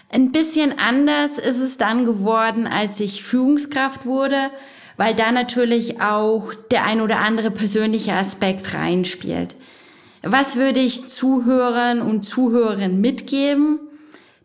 Ein 0.10 0.32
bisschen 0.32 0.78
anders 0.78 1.38
ist 1.38 1.60
es 1.60 1.78
dann 1.78 2.06
geworden, 2.06 2.68
als 2.68 3.00
ich 3.00 3.24
Führungskraft 3.24 4.06
wurde, 4.06 4.52
weil 4.98 5.14
da 5.16 5.32
natürlich 5.32 6.00
auch 6.02 6.54
der 6.72 6.86
ein 6.86 7.02
oder 7.02 7.20
andere 7.20 7.52
persönliche 7.52 8.14
Aspekt 8.14 8.74
reinspielt. 8.74 9.56
Was 10.22 10.56
würde 10.56 10.80
ich 10.80 11.08
Zuhörern 11.08 12.02
und 12.02 12.24
Zuhörerinnen 12.24 13.00
mitgeben? 13.00 13.80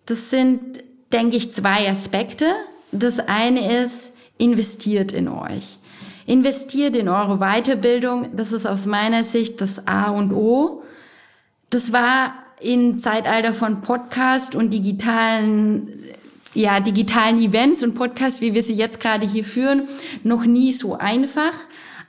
Das 0.06 0.30
sind, 0.30 0.82
denke 1.12 1.36
ich, 1.36 1.52
zwei 1.52 1.90
Aspekte. 1.90 2.46
Das 2.92 3.18
eine 3.18 3.82
ist, 3.82 4.10
investiert 4.38 5.12
in 5.12 5.28
euch. 5.28 5.78
Investiert 6.26 6.96
in 6.96 7.08
eure 7.08 7.38
Weiterbildung. 7.38 8.36
Das 8.36 8.52
ist 8.52 8.66
aus 8.66 8.86
meiner 8.86 9.24
Sicht 9.24 9.60
das 9.60 9.86
A 9.86 10.10
und 10.10 10.32
O. 10.32 10.82
Das 11.70 11.92
war 11.92 12.34
im 12.60 12.98
Zeitalter 12.98 13.54
von 13.54 13.80
Podcast 13.80 14.54
und 14.54 14.70
digitalen 14.70 16.00
ja, 16.54 16.80
digitalen 16.80 17.40
Events 17.40 17.82
und 17.82 17.94
Podcasts, 17.94 18.40
wie 18.40 18.54
wir 18.54 18.62
sie 18.62 18.74
jetzt 18.74 19.00
gerade 19.00 19.26
hier 19.26 19.44
führen, 19.44 19.88
noch 20.24 20.44
nie 20.44 20.72
so 20.72 20.96
einfach. 20.96 21.52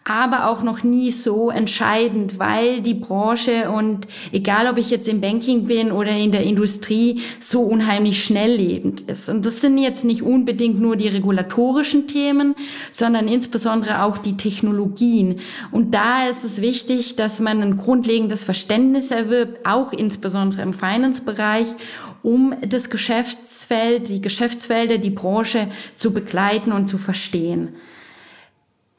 Aber 0.04 0.50
auch 0.50 0.64
noch 0.64 0.82
nie 0.82 1.12
so 1.12 1.52
entscheidend, 1.52 2.40
weil 2.40 2.82
die 2.82 2.96
Branche 2.96 3.70
und 3.70 4.08
egal 4.32 4.68
ob 4.68 4.78
ich 4.78 4.90
jetzt 4.90 5.08
im 5.08 5.22
Banking 5.22 5.66
bin 5.66 5.92
oder 5.92 6.12
in 6.12 6.32
der 6.32 6.44
Industrie, 6.44 7.22
so 7.40 7.62
unheimlich 7.62 8.24
schnelllebend 8.24 9.02
ist. 9.02 9.30
Und 9.30 9.46
das 9.46 9.62
sind 9.62 9.78
jetzt 9.78 10.04
nicht 10.04 10.24
unbedingt 10.24 10.82
nur 10.82 10.96
die 10.96 11.08
regulatorischen 11.08 12.08
Themen, 12.08 12.56
sondern 12.92 13.28
insbesondere 13.28 14.02
auch 14.04 14.18
die 14.18 14.38
Technologien. 14.38 15.40
Und 15.72 15.94
da 15.94 16.28
ist 16.28 16.44
es 16.44 16.62
wichtig, 16.62 17.16
dass 17.16 17.40
man 17.40 17.62
ein 17.62 17.78
grundlegendes 17.78 18.44
Verständnis 18.44 19.12
erwirbt, 19.12 19.68
auch 19.68 19.94
insbesondere 19.94 20.64
im 20.64 20.74
Finance-Bereich 20.74 21.68
um 22.24 22.54
das 22.68 22.90
Geschäftsfeld, 22.90 24.08
die 24.08 24.22
Geschäftsfelder, 24.22 24.98
die 24.98 25.10
Branche 25.10 25.68
zu 25.94 26.12
begleiten 26.12 26.72
und 26.72 26.88
zu 26.88 26.98
verstehen. 26.98 27.70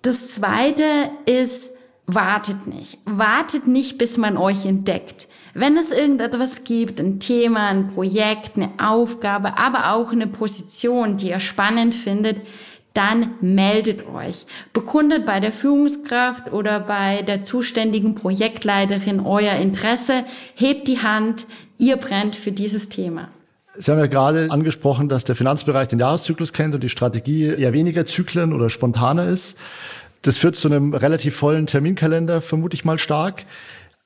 Das 0.03 0.29
zweite 0.31 0.85
ist, 1.27 1.71
wartet 2.07 2.67
nicht. 2.67 2.99
Wartet 3.05 3.69
nicht, 3.69 3.99
bis 3.99 4.17
man 4.17 4.37
euch 4.37 4.67
entdeckt. 4.67 5.29
Wenn 5.55 5.77
es 5.77 5.91
irgendetwas 5.91 6.65
gibt, 6.65 6.99
ein 6.99 7.21
Thema, 7.21 7.69
ein 7.69 7.89
Projekt, 7.89 8.57
eine 8.57 8.71
Aufgabe, 8.79 9.59
aber 9.59 9.93
auch 9.93 10.11
eine 10.11 10.27
Position, 10.27 11.19
die 11.19 11.29
ihr 11.29 11.41
spannend 11.41 11.95
findet, 11.95 12.39
dann 12.95 13.35
meldet 13.41 14.07
euch. 14.09 14.45
Bekundet 14.73 15.25
bei 15.25 15.41
der 15.41 15.53
Führungskraft 15.53 16.53
oder 16.53 16.81
bei 16.81 17.23
der 17.23 17.45
zuständigen 17.45 18.15
Projektleiterin 18.15 19.21
euer 19.21 19.55
Interesse, 19.55 20.25
hebt 20.55 20.89
die 20.89 21.01
Hand, 21.01 21.47
ihr 21.79 21.97
brennt 21.97 22.37
für 22.37 22.53
dieses 22.53 22.89
Thema. 22.89 23.29
Sie 23.75 23.91
haben 23.91 23.99
ja 23.99 24.07
gerade 24.07 24.49
angesprochen, 24.51 25.09
dass 25.09 25.25
der 25.25 25.35
Finanzbereich 25.35 25.89
den 25.89 25.99
Jahreszyklus 25.99 26.53
kennt 26.53 26.75
und 26.75 26.83
die 26.83 26.89
Strategie 26.89 27.47
eher 27.47 27.73
weniger 27.73 28.05
Zyklen 28.05 28.53
oder 28.53 28.69
spontaner 28.69 29.25
ist. 29.25 29.57
Das 30.23 30.37
führt 30.37 30.57
zu 30.57 30.69
einem 30.69 30.95
relativ 30.95 31.37
vollen 31.37 31.67
Terminkalender, 31.67 32.43
vermute 32.43 32.75
ich 32.75 32.85
mal 32.85 32.99
stark. 32.99 33.45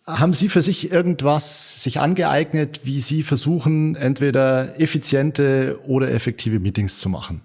Haben 0.06 0.34
Sie 0.34 0.48
für 0.48 0.62
sich 0.62 0.92
irgendwas 0.92 1.82
sich 1.82 1.98
angeeignet, 1.98 2.80
wie 2.84 3.00
Sie 3.00 3.24
versuchen, 3.24 3.96
entweder 3.96 4.80
effiziente 4.80 5.80
oder 5.84 6.12
effektive 6.12 6.60
Meetings 6.60 7.00
zu 7.00 7.08
machen? 7.08 7.40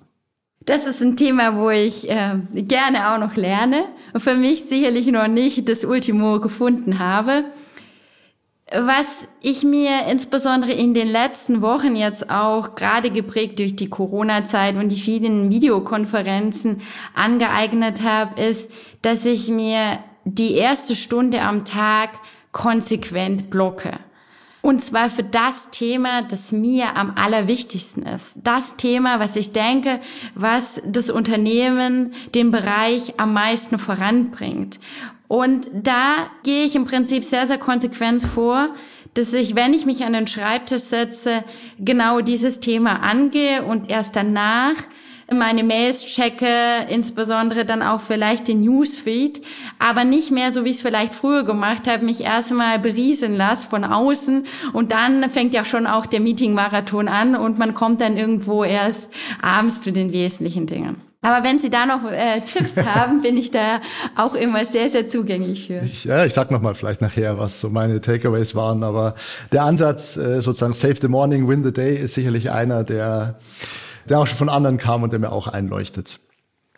Das 0.63 0.85
ist 0.85 1.01
ein 1.01 1.17
Thema, 1.17 1.55
wo 1.55 1.71
ich 1.71 2.07
äh, 2.07 2.35
gerne 2.53 3.09
auch 3.09 3.17
noch 3.17 3.35
lerne 3.35 3.85
und 4.13 4.19
für 4.19 4.35
mich 4.35 4.65
sicherlich 4.65 5.07
noch 5.07 5.27
nicht 5.27 5.67
das 5.67 5.83
Ultimo 5.83 6.39
gefunden 6.39 6.99
habe. 6.99 7.45
Was 8.73 9.27
ich 9.41 9.63
mir 9.63 10.05
insbesondere 10.09 10.71
in 10.71 10.93
den 10.93 11.09
letzten 11.09 11.61
Wochen 11.61 11.97
jetzt 11.97 12.29
auch 12.29 12.75
gerade 12.75 13.11
geprägt 13.11 13.59
durch 13.59 13.75
die 13.75 13.89
Corona-Zeit 13.89 14.75
und 14.77 14.89
die 14.89 14.99
vielen 14.99 15.49
Videokonferenzen 15.49 16.81
angeeignet 17.13 18.01
habe, 18.01 18.41
ist, 18.41 18.71
dass 19.01 19.25
ich 19.25 19.49
mir 19.49 19.99
die 20.23 20.53
erste 20.53 20.95
Stunde 20.95 21.41
am 21.41 21.65
Tag 21.65 22.11
konsequent 22.53 23.49
blocke. 23.49 23.99
Und 24.61 24.79
zwar 24.81 25.09
für 25.09 25.23
das 25.23 25.71
Thema, 25.71 26.21
das 26.21 26.51
mir 26.51 26.95
am 26.95 27.13
allerwichtigsten 27.15 28.03
ist. 28.03 28.37
Das 28.43 28.77
Thema, 28.77 29.19
was 29.19 29.35
ich 29.35 29.53
denke, 29.53 29.99
was 30.35 30.79
das 30.85 31.09
Unternehmen, 31.09 32.13
den 32.35 32.51
Bereich 32.51 33.19
am 33.19 33.33
meisten 33.33 33.79
voranbringt. 33.79 34.79
Und 35.31 35.67
da 35.71 36.29
gehe 36.43 36.65
ich 36.65 36.75
im 36.75 36.83
Prinzip 36.83 37.23
sehr, 37.23 37.47
sehr 37.47 37.57
konsequent 37.57 38.21
vor, 38.21 38.75
dass 39.13 39.31
ich, 39.31 39.55
wenn 39.55 39.73
ich 39.73 39.85
mich 39.85 40.03
an 40.03 40.11
den 40.11 40.27
Schreibtisch 40.27 40.81
setze, 40.81 41.45
genau 41.79 42.19
dieses 42.19 42.59
Thema 42.59 43.01
angehe 43.01 43.63
und 43.63 43.89
erst 43.89 44.17
danach 44.17 44.73
meine 45.31 45.63
Mails 45.63 46.05
checke, 46.05 46.85
insbesondere 46.89 47.63
dann 47.63 47.81
auch 47.81 48.01
vielleicht 48.01 48.49
den 48.49 48.59
Newsfeed, 48.59 49.41
aber 49.79 50.03
nicht 50.03 50.31
mehr 50.31 50.51
so, 50.51 50.65
wie 50.65 50.71
ich 50.71 50.75
es 50.75 50.81
vielleicht 50.81 51.13
früher 51.13 51.45
gemacht 51.45 51.87
habe, 51.87 52.03
mich 52.03 52.19
erstmal 52.19 52.77
beriesen 52.77 53.33
lasse 53.33 53.69
von 53.69 53.85
außen 53.85 54.45
und 54.73 54.91
dann 54.91 55.29
fängt 55.29 55.53
ja 55.53 55.63
schon 55.63 55.87
auch 55.87 56.07
der 56.07 56.19
Meeting-Marathon 56.19 57.07
an 57.07 57.37
und 57.37 57.57
man 57.57 57.73
kommt 57.73 58.01
dann 58.01 58.17
irgendwo 58.17 58.65
erst 58.65 59.09
abends 59.41 59.81
zu 59.81 59.93
den 59.93 60.11
wesentlichen 60.11 60.67
Dingen. 60.67 61.10
Aber 61.23 61.45
wenn 61.45 61.59
Sie 61.59 61.69
da 61.69 61.85
noch 61.85 62.09
äh, 62.11 62.41
Tipps 62.41 62.75
haben, 62.85 63.21
bin 63.21 63.37
ich 63.37 63.51
da 63.51 63.79
auch 64.15 64.33
immer 64.33 64.65
sehr, 64.65 64.89
sehr 64.89 65.07
zugänglich 65.07 65.67
für. 65.67 65.81
Ich, 65.81 66.05
ja, 66.05 66.25
ich 66.25 66.33
sag 66.33 66.49
nochmal 66.49 66.73
vielleicht 66.73 67.01
nachher, 67.01 67.37
was 67.37 67.61
so 67.61 67.69
meine 67.69 68.01
Takeaways 68.01 68.55
waren, 68.55 68.83
aber 68.83 69.13
der 69.51 69.63
Ansatz, 69.63 70.17
äh, 70.17 70.41
sozusagen 70.41 70.73
Save 70.73 70.95
the 70.95 71.07
Morning, 71.07 71.47
Win 71.47 71.63
the 71.63 71.71
Day, 71.71 71.95
ist 71.95 72.15
sicherlich 72.15 72.49
einer, 72.49 72.83
der, 72.83 73.37
der 74.09 74.19
auch 74.19 74.25
schon 74.25 74.37
von 74.37 74.49
anderen 74.49 74.79
kam 74.79 75.03
und 75.03 75.13
der 75.13 75.19
mir 75.19 75.31
auch 75.31 75.47
einleuchtet. 75.47 76.19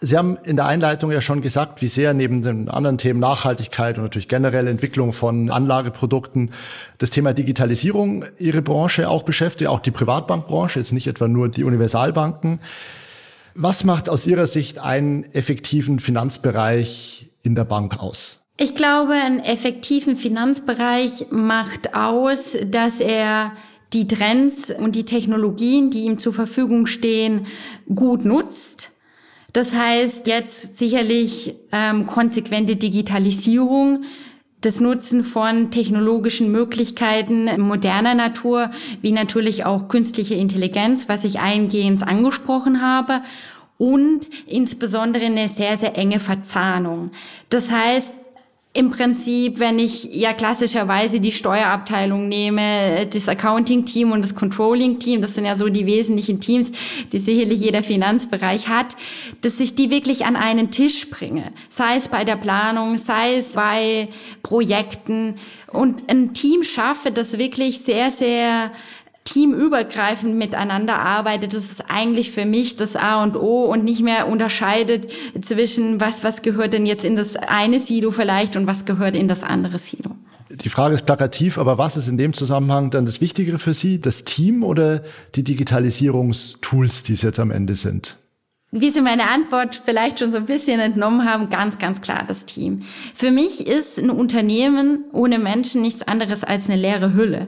Sie 0.01 0.17
haben 0.17 0.37
in 0.43 0.57
der 0.57 0.65
Einleitung 0.65 1.11
ja 1.11 1.21
schon 1.21 1.41
gesagt, 1.41 1.81
wie 1.81 1.87
sehr 1.87 2.13
neben 2.13 2.41
den 2.43 2.67
anderen 2.67 2.97
Themen 2.97 3.21
Nachhaltigkeit 3.21 3.95
und 3.95 4.03
natürlich 4.03 4.27
generell 4.27 4.67
Entwicklung 4.67 5.13
von 5.13 5.49
Anlageprodukten 5.49 6.51
das 6.97 7.11
Thema 7.11 7.33
Digitalisierung 7.33 8.25
Ihre 8.37 8.61
Branche 8.61 9.07
auch 9.07 9.23
beschäftigt, 9.23 9.69
auch 9.69 9.79
die 9.79 9.91
Privatbankbranche, 9.91 10.79
jetzt 10.79 10.91
nicht 10.91 11.07
etwa 11.07 11.29
nur 11.29 11.47
die 11.47 11.63
Universalbanken. 11.63 12.59
Was 13.55 13.83
macht 13.83 14.09
aus 14.09 14.25
Ihrer 14.25 14.47
Sicht 14.47 14.79
einen 14.79 15.25
effektiven 15.25 15.99
Finanzbereich 15.99 17.27
in 17.43 17.53
der 17.53 17.65
Bank 17.65 17.99
aus? 17.99 18.39
Ich 18.57 18.75
glaube, 18.75 19.13
einen 19.13 19.39
effektiven 19.39 20.15
Finanzbereich 20.15 21.27
macht 21.29 21.93
aus, 21.93 22.57
dass 22.65 22.99
er 22.99 23.51
die 23.93 24.07
Trends 24.07 24.71
und 24.71 24.95
die 24.95 25.05
Technologien, 25.05 25.91
die 25.91 26.05
ihm 26.05 26.17
zur 26.17 26.33
Verfügung 26.33 26.87
stehen, 26.87 27.45
gut 27.93 28.25
nutzt. 28.25 28.91
Das 29.53 29.75
heißt 29.75 30.25
jetzt 30.25 30.79
sicherlich 30.79 31.55
ähm, 31.71 32.07
konsequente 32.07 32.75
Digitalisierung, 32.75 34.03
das 34.65 34.79
Nutzen 34.79 35.23
von 35.23 35.71
technologischen 35.71 36.51
Möglichkeiten 36.51 37.61
moderner 37.61 38.15
Natur, 38.15 38.71
wie 39.01 39.11
natürlich 39.11 39.65
auch 39.65 39.89
künstliche 39.89 40.35
Intelligenz, 40.35 41.09
was 41.09 41.23
ich 41.23 41.39
eingehend 41.39 42.07
angesprochen 42.07 42.81
habe, 42.81 43.21
und 43.77 44.29
insbesondere 44.47 45.25
eine 45.25 45.49
sehr, 45.49 45.75
sehr 45.77 45.97
enge 45.97 46.19
Verzahnung. 46.19 47.11
Das 47.49 47.69
heißt, 47.71 48.13
im 48.75 48.89
Prinzip, 48.89 49.59
wenn 49.59 49.77
ich 49.77 50.05
ja 50.05 50.33
klassischerweise 50.33 51.19
die 51.19 51.31
Steuerabteilung 51.31 52.27
nehme, 52.27 53.05
das 53.05 53.29
Accounting-Team 53.29 54.11
und 54.11 54.23
das 54.23 54.33
Controlling-Team, 54.33 55.21
das 55.21 55.35
sind 55.35 55.45
ja 55.45 55.55
so 55.55 55.69
die 55.69 55.85
wesentlichen 55.85 56.39
Teams, 56.39 56.71
die 57.11 57.19
sicherlich 57.19 57.61
jeder 57.61 57.83
Finanzbereich 57.83 58.67
hat, 58.67 58.95
dass 59.41 59.59
ich 59.59 59.75
die 59.75 59.91
wirklich 59.91 60.25
an 60.25 60.35
einen 60.35 60.71
Tisch 60.71 61.07
bringe. 61.11 61.51
Sei 61.69 61.97
es 61.97 62.07
bei 62.07 62.23
der 62.23 62.35
Planung, 62.35 62.97
sei 62.97 63.35
es 63.35 63.53
bei 63.53 64.09
Projekten 64.41 65.35
und 65.71 66.09
ein 66.09 66.33
Team 66.33 66.63
schaffe, 66.63 67.11
das 67.11 67.37
wirklich 67.37 67.81
sehr, 67.81 68.09
sehr 68.09 68.71
teamübergreifend 69.23 70.35
miteinander 70.35 70.99
arbeitet, 70.99 71.53
das 71.53 71.71
ist 71.71 71.85
eigentlich 71.87 72.31
für 72.31 72.45
mich 72.45 72.75
das 72.75 72.95
A 72.95 73.23
und 73.23 73.35
O 73.35 73.65
und 73.65 73.83
nicht 73.83 74.01
mehr 74.01 74.27
unterscheidet 74.27 75.11
zwischen 75.41 76.01
was, 76.01 76.23
was 76.23 76.41
gehört 76.41 76.73
denn 76.73 76.85
jetzt 76.85 77.05
in 77.05 77.15
das 77.15 77.35
eine 77.35 77.79
Silo 77.79 78.11
vielleicht 78.11 78.55
und 78.55 78.67
was 78.67 78.85
gehört 78.85 79.15
in 79.15 79.27
das 79.27 79.43
andere 79.43 79.79
Silo. 79.79 80.11
Die 80.49 80.69
Frage 80.69 80.93
ist 80.93 81.05
plakativ, 81.05 81.57
aber 81.57 81.77
was 81.77 81.97
ist 81.97 82.07
in 82.07 82.17
dem 82.17 82.33
Zusammenhang 82.33 82.91
dann 82.91 83.05
das 83.05 83.21
Wichtigere 83.21 83.57
für 83.57 83.73
Sie, 83.73 83.99
das 83.99 84.23
Team 84.23 84.63
oder 84.63 85.01
die 85.35 85.43
Digitalisierungstools, 85.43 87.03
die 87.03 87.13
es 87.13 87.23
jetzt 87.23 87.39
am 87.39 87.49
Ende 87.49 87.75
sind? 87.75 88.17
Wie 88.69 88.89
Sie 88.89 89.01
meine 89.01 89.29
Antwort 89.29 89.81
vielleicht 89.85 90.19
schon 90.19 90.31
so 90.31 90.37
ein 90.37 90.45
bisschen 90.45 90.79
entnommen 90.79 91.27
haben, 91.27 91.49
ganz, 91.49 91.77
ganz 91.77 92.01
klar 92.01 92.23
das 92.27 92.45
Team. 92.45 92.81
Für 93.13 93.31
mich 93.31 93.65
ist 93.65 93.97
ein 93.97 94.09
Unternehmen 94.09 95.05
ohne 95.11 95.39
Menschen 95.39 95.81
nichts 95.81 96.01
anderes 96.01 96.43
als 96.43 96.69
eine 96.69 96.79
leere 96.79 97.13
Hülle 97.13 97.47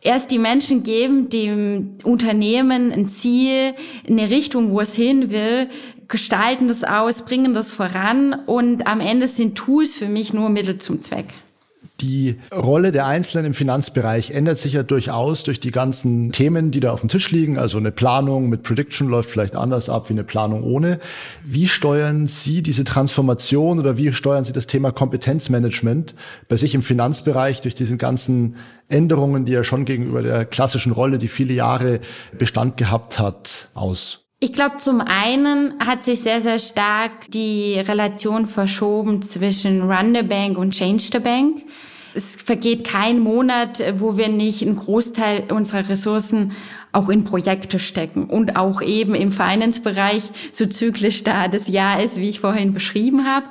erst 0.00 0.30
die 0.30 0.38
Menschen 0.38 0.82
geben 0.82 1.28
dem 1.28 1.98
Unternehmen 2.04 2.92
ein 2.92 3.08
Ziel, 3.08 3.74
eine 4.08 4.30
Richtung, 4.30 4.72
wo 4.72 4.80
es 4.80 4.94
hin 4.94 5.30
will, 5.30 5.68
gestalten 6.08 6.68
das 6.68 6.84
aus, 6.84 7.24
bringen 7.24 7.54
das 7.54 7.70
voran 7.70 8.34
und 8.46 8.86
am 8.86 9.00
Ende 9.00 9.28
sind 9.28 9.56
Tools 9.56 9.94
für 9.94 10.08
mich 10.08 10.32
nur 10.32 10.48
Mittel 10.48 10.78
zum 10.78 11.02
Zweck. 11.02 11.34
Die 12.00 12.36
Rolle 12.54 12.92
der 12.92 13.06
Einzelnen 13.06 13.46
im 13.46 13.54
Finanzbereich 13.54 14.30
ändert 14.30 14.58
sich 14.58 14.72
ja 14.72 14.82
durchaus 14.82 15.42
durch 15.42 15.60
die 15.60 15.70
ganzen 15.70 16.32
Themen, 16.32 16.70
die 16.70 16.80
da 16.80 16.92
auf 16.92 17.00
dem 17.00 17.10
Tisch 17.10 17.30
liegen. 17.30 17.58
Also 17.58 17.76
eine 17.76 17.92
Planung 17.92 18.48
mit 18.48 18.62
Prediction 18.62 19.08
läuft 19.08 19.28
vielleicht 19.28 19.54
anders 19.54 19.90
ab 19.90 20.08
wie 20.08 20.14
eine 20.14 20.24
Planung 20.24 20.62
ohne. 20.62 20.98
Wie 21.44 21.68
steuern 21.68 22.26
Sie 22.26 22.62
diese 22.62 22.84
Transformation 22.84 23.78
oder 23.78 23.98
wie 23.98 24.12
steuern 24.14 24.44
Sie 24.44 24.52
das 24.52 24.66
Thema 24.66 24.92
Kompetenzmanagement 24.92 26.14
bei 26.48 26.56
sich 26.56 26.74
im 26.74 26.82
Finanzbereich 26.82 27.60
durch 27.60 27.74
diese 27.74 27.98
ganzen 27.98 28.56
Änderungen, 28.88 29.44
die 29.44 29.52
ja 29.52 29.62
schon 29.62 29.84
gegenüber 29.84 30.22
der 30.22 30.46
klassischen 30.46 30.92
Rolle, 30.92 31.18
die 31.18 31.28
viele 31.28 31.52
Jahre 31.52 32.00
Bestand 32.36 32.78
gehabt 32.78 33.18
hat, 33.18 33.68
aus? 33.74 34.24
Ich 34.42 34.54
glaube, 34.54 34.78
zum 34.78 35.02
einen 35.02 35.74
hat 35.80 36.02
sich 36.02 36.20
sehr, 36.20 36.40
sehr 36.40 36.58
stark 36.58 37.30
die 37.30 37.78
Relation 37.78 38.46
verschoben 38.46 39.20
zwischen 39.20 39.82
Run 39.82 40.14
the 40.14 40.22
Bank 40.22 40.56
und 40.56 40.72
Change 40.72 41.04
the 41.12 41.18
Bank. 41.18 41.62
Es 42.14 42.34
vergeht 42.36 42.84
kein 42.84 43.20
Monat, 43.20 43.82
wo 43.98 44.16
wir 44.16 44.28
nicht 44.28 44.62
einen 44.62 44.76
Großteil 44.76 45.44
unserer 45.50 45.88
Ressourcen 45.88 46.52
auch 46.92 47.08
in 47.08 47.24
Projekte 47.24 47.78
stecken 47.78 48.24
und 48.24 48.56
auch 48.56 48.82
eben 48.82 49.14
im 49.14 49.32
Finance-Bereich, 49.32 50.24
so 50.52 50.66
zyklisch 50.66 51.22
da 51.22 51.48
das 51.48 51.68
Jahr 51.68 52.02
ist, 52.02 52.16
wie 52.16 52.28
ich 52.28 52.40
vorhin 52.40 52.74
beschrieben 52.74 53.26
habe. 53.26 53.46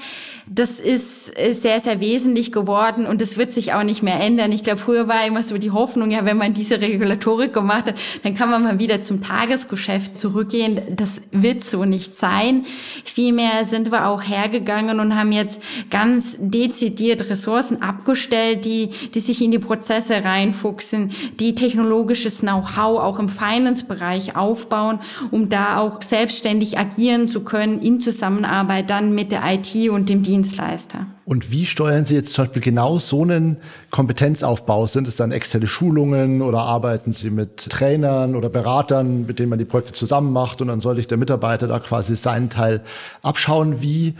Das 0.52 0.80
ist 0.80 1.32
sehr, 1.52 1.80
sehr 1.80 2.00
wesentlich 2.00 2.52
geworden 2.52 3.06
und 3.06 3.22
das 3.22 3.38
wird 3.38 3.52
sich 3.52 3.74
auch 3.74 3.84
nicht 3.84 4.02
mehr 4.02 4.20
ändern. 4.20 4.52
Ich 4.52 4.64
glaube, 4.64 4.80
früher 4.80 5.08
war 5.08 5.26
immer 5.28 5.44
so 5.44 5.60
die 5.60 5.70
Hoffnung, 5.70 6.10
ja, 6.10 6.26
wenn 6.26 6.38
man 6.38 6.56
diese 6.56 6.82
Regulatorik 6.82 7.54
gemacht 7.54 7.86
hat, 7.86 7.96
dann 8.24 8.34
kann 8.34 8.50
man 8.50 8.64
mal 8.64 8.80
wieder 8.80 9.00
zum 9.00 9.22
Tagesgeschäft 9.22 10.18
zurückgehen. 10.18 10.82
Das 10.96 11.22
wird 11.32 11.64
so 11.64 11.86
nicht 11.86 12.18
sein. 12.18 12.66
Vielmehr 13.06 13.66
sind 13.66 13.92
wir 13.92 14.08
auch 14.08 14.24
hergegangen 14.24 15.00
und 15.00 15.16
haben 15.16 15.32
jetzt 15.32 15.62
ganz 15.92 16.36
dezidiert 16.40 17.30
Ressourcen 17.30 17.84
abgestellt, 17.84 18.66
die, 18.66 18.90
die 19.14 19.20
sich 19.20 19.44
in 19.44 19.52
die 19.52 19.60
Prozesse 19.60 20.24
reinfuchsen, 20.24 21.12
die 21.40 21.54
technologisches 21.54 22.40
Know-how 22.40 23.00
auch 23.00 23.20
im 23.20 23.29
Finance-Bereich 23.30 24.36
aufbauen, 24.36 25.00
um 25.32 25.50
da 25.50 25.78
auch 25.78 26.02
selbstständig 26.02 26.78
agieren 26.78 27.28
zu 27.28 27.44
können 27.44 27.82
in 27.82 28.00
Zusammenarbeit 28.00 28.90
dann 28.90 29.14
mit 29.16 29.32
der 29.32 29.42
IT 29.46 29.90
und 29.90 30.10
dem 30.10 30.24
Dienstleister. 30.24 31.08
Und 31.26 31.52
wie 31.52 31.68
steuern 31.68 32.06
Sie 32.06 32.16
jetzt 32.16 32.34
zum 32.34 32.46
Beispiel 32.46 32.64
genau 32.64 32.98
so 32.98 33.22
einen 33.22 33.58
Kompetenzaufbau? 33.92 34.88
Sind 34.88 35.08
es 35.08 35.16
dann 35.16 35.32
externe 35.32 35.68
Schulungen 35.68 36.42
oder 36.42 36.62
arbeiten 36.62 37.14
Sie 37.14 37.30
mit 37.30 37.70
Trainern 37.70 38.36
oder 38.36 38.50
Beratern, 38.50 39.28
mit 39.28 39.38
denen 39.38 39.50
man 39.50 39.60
die 39.60 39.66
Projekte 39.66 39.94
zusammen 39.94 40.34
macht 40.34 40.60
und 40.60 40.70
dann 40.70 40.82
soll 40.82 40.96
sich 40.96 41.06
der 41.06 41.20
Mitarbeiter 41.20 41.68
da 41.68 41.78
quasi 41.78 42.16
seinen 42.16 42.50
Teil 42.50 42.82
abschauen? 43.22 43.80
Wie, 43.80 44.16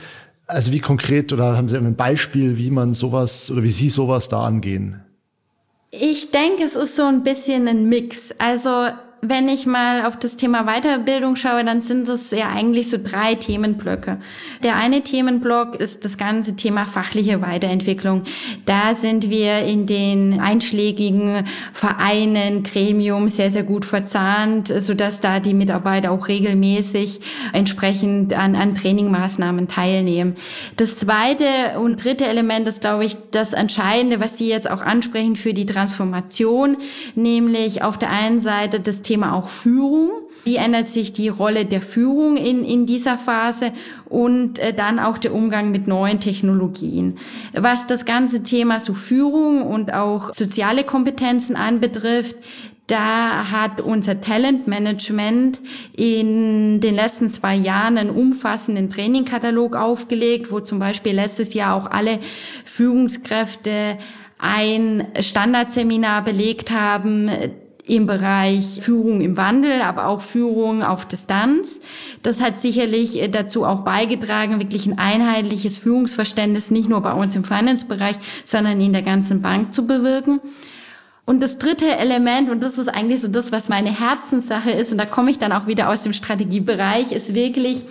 also 0.46 0.72
wie 0.72 0.82
konkret 0.82 1.34
oder 1.34 1.58
haben 1.58 1.68
Sie 1.68 1.78
ein 1.78 1.96
Beispiel, 1.96 2.58
wie 2.58 2.70
man 2.70 2.94
sowas 2.94 3.50
oder 3.50 3.64
wie 3.64 3.72
Sie 3.72 3.90
sowas 3.90 4.30
da 4.30 4.44
angehen? 4.44 5.02
Ich 5.92 6.32
denke, 6.32 6.64
es 6.64 6.76
ist 6.76 6.96
so 6.96 7.04
ein 7.04 7.24
bisschen 7.24 7.68
ein 7.68 7.86
Mix. 7.86 8.34
Also 8.38 8.90
wenn 9.22 9.50
ich 9.50 9.66
mal 9.66 10.06
auf 10.06 10.18
das 10.18 10.36
Thema 10.36 10.64
Weiterbildung 10.64 11.36
schaue, 11.36 11.64
dann 11.66 11.82
sind 11.82 12.08
es 12.08 12.32
ja 12.32 12.50
eigentlich 12.50 12.90
so 12.90 12.98
drei 13.02 13.36
Themenblöcke. 13.36 14.18
Der 14.64 14.76
eine 14.76 15.02
Themenblock 15.02 15.76
ist 15.76 16.06
das 16.06 16.18
ganze 16.18 16.56
Thema 16.56 16.86
fachliche 16.86 17.42
Weiterentwicklung. 17.42 18.24
Da 18.66 18.96
sind 18.96 19.30
wir 19.30 19.64
in 19.64 19.86
den 19.88 20.40
einschlägigen 20.40 21.46
Vereinen, 21.74 22.64
Gremium 22.64 23.30
sehr, 23.30 23.52
sehr 23.52 23.64
gut 23.64 23.86
verzahnt, 23.86 24.74
sodass 24.78 25.20
da 25.20 25.40
die 25.40 25.54
Mitarbeiter 25.54 26.12
auch 26.12 26.28
regelmäßig 26.28 27.20
entsprechend 27.52 28.34
an, 28.34 28.56
an 28.56 28.76
Trainingmaßnahmen 28.76 29.68
teilnehmen. 29.68 30.36
Das 30.78 30.98
zweite 30.98 31.80
und 31.80 32.04
dritte 32.04 32.26
Element 32.26 32.68
ist, 32.68 32.82
glaube 32.82 33.06
ich, 33.06 33.18
das 33.32 33.54
Entscheidende, 33.54 34.20
was 34.20 34.38
Sie 34.38 34.48
jetzt 34.48 34.70
auch 34.70 34.82
ansprechen 34.82 35.36
für 35.36 35.54
die 35.54 35.66
Transformation, 35.66 36.78
nämlich 37.16 37.84
auf 37.84 37.98
der 37.98 38.12
einen 38.12 38.40
Seite 38.40 38.80
das 38.80 39.02
Thema 39.02 39.09
auch 39.18 39.50
Führung. 39.50 40.10
Wie 40.44 40.56
ändert 40.56 40.88
sich 40.88 41.14
die 41.14 41.30
Rolle 41.30 41.66
der 41.66 41.82
Führung 41.82 42.38
in, 42.38 42.64
in 42.64 42.86
dieser 42.86 43.18
Phase 43.18 43.72
und 44.08 44.60
äh, 44.60 44.74
dann 44.74 45.00
auch 45.00 45.18
der 45.18 45.34
Umgang 45.34 45.72
mit 45.72 45.88
neuen 45.88 46.20
Technologien. 46.20 47.18
Was 47.54 47.88
das 47.88 48.06
ganze 48.06 48.44
Thema 48.44 48.80
so 48.80 48.94
Führung 48.94 49.64
und 49.64 49.94
auch 49.94 50.34
soziale 50.34 50.84
Kompetenzen 50.84 51.56
anbetrifft, 51.56 52.36
da 52.88 53.52
hat 53.52 53.82
unser 53.82 54.20
Talentmanagement 54.20 55.62
in 55.96 56.82
den 56.82 56.96
letzten 56.96 57.30
zwei 57.30 57.56
Jahren 57.56 58.00
einen 58.00 58.10
umfassenden 58.10 58.90
Trainingkatalog 58.90 59.76
aufgelegt, 59.76 60.52
wo 60.52 60.60
zum 60.60 60.80
Beispiel 60.80 61.14
letztes 61.14 61.54
Jahr 61.54 61.76
auch 61.76 61.92
alle 61.92 62.20
Führungskräfte 62.66 63.98
ein 64.40 65.06
Standardseminar 65.20 66.24
belegt 66.24 66.72
haben, 66.72 67.30
im 67.90 68.06
Bereich 68.06 68.80
Führung 68.82 69.22
im 69.22 69.36
Wandel, 69.38 69.82
aber 69.82 70.08
auch 70.08 70.22
Führung 70.22 70.84
auf 70.84 71.06
Distanz. 71.06 71.82
Das 72.24 72.42
hat 72.42 72.60
sicherlich 72.60 73.22
äh, 73.22 73.28
dazu 73.28 73.66
auch 73.66 73.82
beigetragen, 73.82 74.60
wirklich 74.60 74.86
ein 74.86 74.98
einheitliches 74.98 75.78
Führungsverständnis 75.78 76.72
nicht 76.72 76.90
nur 76.90 77.02
bei 77.02 77.14
uns 77.14 77.36
im 77.36 77.44
Finance-Bereich, 77.44 78.18
sondern 78.46 78.80
in 78.80 78.94
der 78.94 79.02
ganzen 79.02 79.42
Bank 79.42 79.74
zu 79.74 79.88
bewirken. 79.88 80.40
Und 81.30 81.42
das 81.42 81.60
dritte 81.60 81.96
Element, 81.96 82.50
und 82.50 82.64
das 82.64 82.80
ist 82.80 82.88
eigentlich 82.88 83.22
so 83.22 83.28
das, 83.28 83.52
was 83.52 83.70
meine 83.70 84.00
Herzenssache 84.00 84.72
ist, 84.72 84.92
und 84.92 84.98
da 84.98 85.06
komme 85.06 85.30
ich 85.30 85.38
dann 85.38 85.52
auch 85.52 85.68
wieder 85.68 85.90
aus 85.90 86.02
dem 86.02 86.12
Strategiebereich, 86.12 87.12
ist 87.12 87.36
wirklich 87.36 87.84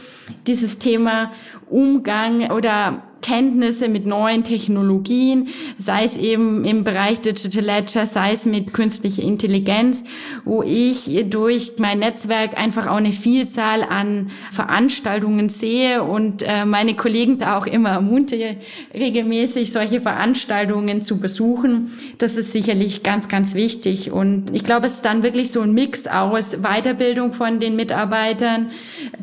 dieses 0.49 0.79
Thema 0.79 1.31
Umgang 1.71 2.51
oder 2.51 3.03
Kenntnisse 3.21 3.89
mit 3.89 4.07
neuen 4.07 4.45
Technologien, 4.45 5.49
sei 5.79 6.05
es 6.05 6.17
eben 6.17 6.65
im 6.65 6.85
Bereich 6.85 7.21
Digital 7.21 7.65
Ledger, 7.65 8.07
sei 8.07 8.33
es 8.33 8.47
mit 8.47 8.73
künstlicher 8.73 9.23
Intelligenz, 9.23 10.05
wo 10.45 10.63
ich 10.63 11.25
durch 11.29 11.73
mein 11.79 11.99
Netzwerk 11.99 12.59
einfach 12.59 12.87
auch 12.87 12.97
eine 12.97 13.13
Vielzahl 13.13 13.83
an 13.83 14.31
Veranstaltungen 14.53 15.49
sehe 15.49 16.03
und 16.03 16.43
äh, 16.43 16.65
meine 16.65 16.95
Kollegen 16.95 17.39
da 17.41 17.59
auch 17.59 17.67
immer 17.67 17.91
ermuntere, 17.91 18.57
regelmäßig 18.95 19.73
solche 19.73 20.01
Veranstaltungen 20.01 21.03
zu 21.03 21.19
besuchen. 21.19 21.93
Das 22.19 22.37
ist 22.37 22.53
sicherlich 22.53 23.03
ganz, 23.03 23.29
ganz 23.29 23.55
wichtig. 23.55 24.13
Und 24.13 24.55
ich 24.55 24.65
glaube, 24.65 24.87
es 24.87 24.95
ist 24.95 25.05
dann 25.05 25.23
wirklich 25.23 25.51
so 25.51 25.61
ein 25.61 25.73
Mix 25.73 26.07
aus 26.07 26.57
Weiterbildung 26.63 27.35
von 27.35 27.61
den 27.61 27.75
Mitarbeitern, 27.77 28.71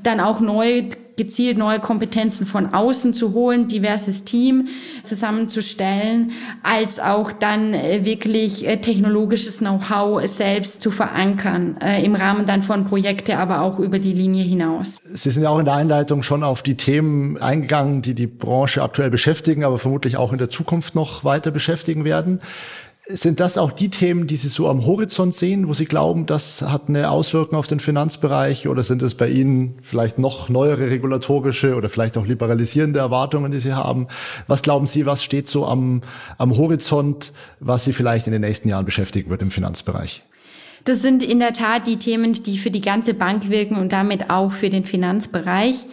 dann 0.03 0.19
auch 0.19 0.41
neue 0.41 0.89
gezielt 1.17 1.57
neue 1.57 1.79
Kompetenzen 1.79 2.45
von 2.45 2.73
außen 2.73 3.13
zu 3.13 3.33
holen, 3.33 3.67
diverses 3.67 4.23
Team 4.23 4.67
zusammenzustellen, 5.03 6.31
als 6.63 6.99
auch 6.99 7.31
dann 7.31 7.73
äh, 7.73 8.05
wirklich 8.05 8.67
äh, 8.67 8.77
technologisches 8.77 9.59
Know-how 9.59 10.25
selbst 10.27 10.81
zu 10.81 10.91
verankern, 10.91 11.77
äh, 11.81 12.03
im 12.03 12.15
Rahmen 12.15 12.45
dann 12.45 12.63
von 12.63 12.85
Projekte, 12.85 13.37
aber 13.37 13.61
auch 13.61 13.79
über 13.79 13.99
die 13.99 14.13
Linie 14.13 14.43
hinaus. 14.43 14.97
Sie 15.13 15.31
sind 15.31 15.43
ja 15.43 15.49
auch 15.49 15.59
in 15.59 15.65
der 15.65 15.75
Einleitung 15.75 16.23
schon 16.23 16.43
auf 16.43 16.63
die 16.63 16.75
Themen 16.75 17.37
eingegangen, 17.37 18.01
die 18.01 18.13
die 18.13 18.27
Branche 18.27 18.81
aktuell 18.81 19.09
beschäftigen, 19.09 19.63
aber 19.63 19.79
vermutlich 19.79 20.17
auch 20.17 20.31
in 20.31 20.37
der 20.37 20.49
Zukunft 20.49 20.95
noch 20.95 21.23
weiter 21.23 21.51
beschäftigen 21.51 22.03
werden. 22.03 22.39
Sind 23.07 23.39
das 23.39 23.59
auch 23.59 23.71
die 23.71 23.89
Themen, 23.89 24.25
die 24.25 24.35
Sie 24.35 24.47
so 24.47 24.67
am 24.67 24.83
Horizont 24.83 25.35
sehen, 25.35 25.67
wo 25.67 25.75
Sie 25.75 25.85
glauben, 25.85 26.25
das 26.25 26.63
hat 26.63 26.89
eine 26.89 27.11
Auswirkung 27.11 27.59
auf 27.59 27.67
den 27.67 27.79
Finanzbereich? 27.79 28.67
Oder 28.67 28.83
sind 28.83 29.03
es 29.03 29.13
bei 29.13 29.29
Ihnen 29.29 29.77
vielleicht 29.83 30.17
noch 30.17 30.49
neuere 30.49 30.89
regulatorische 30.89 31.75
oder 31.75 31.89
vielleicht 31.89 32.17
auch 32.17 32.25
liberalisierende 32.25 32.99
Erwartungen, 32.99 33.51
die 33.51 33.59
Sie 33.59 33.73
haben? 33.73 34.07
Was 34.47 34.63
glauben 34.63 34.87
Sie, 34.87 35.05
was 35.05 35.23
steht 35.23 35.47
so 35.47 35.67
am, 35.67 36.01
am 36.39 36.57
Horizont, 36.57 37.31
was 37.59 37.85
Sie 37.85 37.93
vielleicht 37.93 38.25
in 38.25 38.33
den 38.33 38.41
nächsten 38.41 38.69
Jahren 38.69 38.85
beschäftigen 38.85 39.29
wird 39.29 39.43
im 39.43 39.51
Finanzbereich? 39.51 40.23
Das 40.85 41.03
sind 41.03 41.21
in 41.21 41.37
der 41.37 41.53
Tat 41.53 41.85
die 41.85 41.97
Themen, 41.97 42.33
die 42.33 42.57
für 42.57 42.71
die 42.71 42.81
ganze 42.81 43.13
Bank 43.13 43.51
wirken 43.51 43.77
und 43.77 43.91
damit 43.91 44.31
auch 44.31 44.51
für 44.51 44.71
den 44.71 44.83
Finanzbereich. 44.83 45.85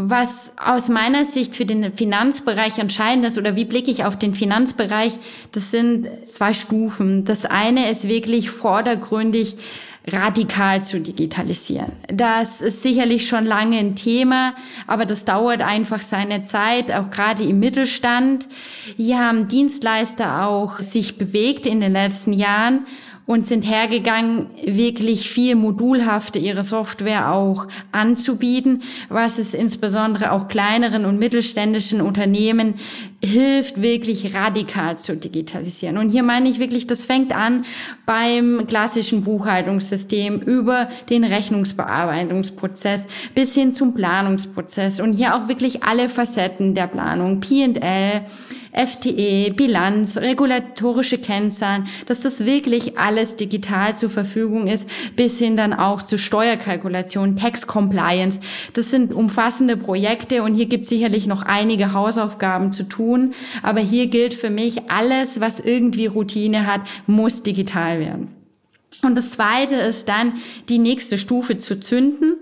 Was 0.00 0.52
aus 0.56 0.88
meiner 0.88 1.26
Sicht 1.26 1.56
für 1.56 1.66
den 1.66 1.92
Finanzbereich 1.92 2.78
entscheidend 2.78 3.24
ist 3.24 3.36
oder 3.36 3.56
wie 3.56 3.64
blicke 3.64 3.90
ich 3.90 4.04
auf 4.04 4.16
den 4.16 4.32
Finanzbereich, 4.32 5.18
das 5.50 5.72
sind 5.72 6.06
zwei 6.30 6.54
Stufen. 6.54 7.24
Das 7.24 7.44
eine 7.44 7.90
ist 7.90 8.06
wirklich 8.06 8.48
vordergründig 8.48 9.56
radikal 10.06 10.84
zu 10.84 11.00
digitalisieren. 11.00 11.90
Das 12.06 12.60
ist 12.60 12.80
sicherlich 12.80 13.26
schon 13.26 13.44
lange 13.44 13.76
ein 13.76 13.96
Thema, 13.96 14.54
aber 14.86 15.04
das 15.04 15.24
dauert 15.24 15.62
einfach 15.62 16.00
seine 16.00 16.44
Zeit, 16.44 16.92
auch 16.92 17.10
gerade 17.10 17.42
im 17.42 17.58
Mittelstand. 17.58 18.46
Hier 18.96 19.18
haben 19.18 19.48
Dienstleister 19.48 20.46
auch 20.46 20.78
sich 20.78 21.18
bewegt 21.18 21.66
in 21.66 21.80
den 21.80 21.92
letzten 21.92 22.32
Jahren 22.32 22.86
und 23.28 23.46
sind 23.46 23.60
hergegangen, 23.60 24.46
wirklich 24.64 25.28
viel 25.28 25.54
modulhafte 25.54 26.38
ihre 26.38 26.62
Software 26.62 27.30
auch 27.30 27.68
anzubieten, 27.92 28.82
was 29.10 29.38
es 29.38 29.52
insbesondere 29.52 30.32
auch 30.32 30.48
kleineren 30.48 31.04
und 31.04 31.18
mittelständischen 31.18 32.00
Unternehmen 32.00 32.76
hilft, 33.22 33.82
wirklich 33.82 34.34
radikal 34.34 34.96
zu 34.96 35.14
digitalisieren. 35.14 35.98
Und 35.98 36.08
hier 36.08 36.22
meine 36.22 36.48
ich 36.48 36.58
wirklich, 36.58 36.86
das 36.86 37.04
fängt 37.04 37.36
an 37.36 37.66
beim 38.06 38.66
klassischen 38.66 39.24
Buchhaltungssystem 39.24 40.40
über 40.40 40.88
den 41.10 41.22
Rechnungsbearbeitungsprozess 41.22 43.06
bis 43.34 43.52
hin 43.52 43.74
zum 43.74 43.92
Planungsprozess 43.92 45.00
und 45.00 45.12
hier 45.12 45.36
auch 45.36 45.48
wirklich 45.48 45.82
alle 45.82 46.08
Facetten 46.08 46.74
der 46.74 46.86
Planung, 46.86 47.40
P&L, 47.40 48.22
FTE, 48.72 49.52
Bilanz, 49.52 50.16
regulatorische 50.16 51.18
Kennzahlen, 51.18 51.86
dass 52.06 52.20
das 52.20 52.44
wirklich 52.44 52.98
alles 52.98 53.36
digital 53.36 53.96
zur 53.96 54.10
Verfügung 54.10 54.66
ist, 54.66 54.88
bis 55.16 55.38
hin 55.38 55.56
dann 55.56 55.72
auch 55.72 56.02
zu 56.02 56.18
Steuerkalkulation, 56.18 57.36
Tax 57.36 57.66
Compliance. 57.66 58.40
Das 58.74 58.90
sind 58.90 59.12
umfassende 59.12 59.76
Projekte 59.76 60.42
und 60.42 60.54
hier 60.54 60.66
gibt 60.66 60.84
es 60.84 60.88
sicherlich 60.88 61.26
noch 61.26 61.42
einige 61.42 61.92
Hausaufgaben 61.92 62.72
zu 62.72 62.84
tun. 62.84 63.34
Aber 63.62 63.80
hier 63.80 64.06
gilt 64.06 64.34
für 64.34 64.50
mich, 64.50 64.90
alles, 64.90 65.40
was 65.40 65.60
irgendwie 65.60 66.06
Routine 66.06 66.66
hat, 66.66 66.82
muss 67.06 67.42
digital 67.42 68.00
werden. 68.00 68.28
Und 69.02 69.14
das 69.14 69.30
Zweite 69.30 69.76
ist 69.76 70.08
dann, 70.08 70.34
die 70.68 70.78
nächste 70.78 71.18
Stufe 71.18 71.58
zu 71.58 71.78
zünden 71.78 72.37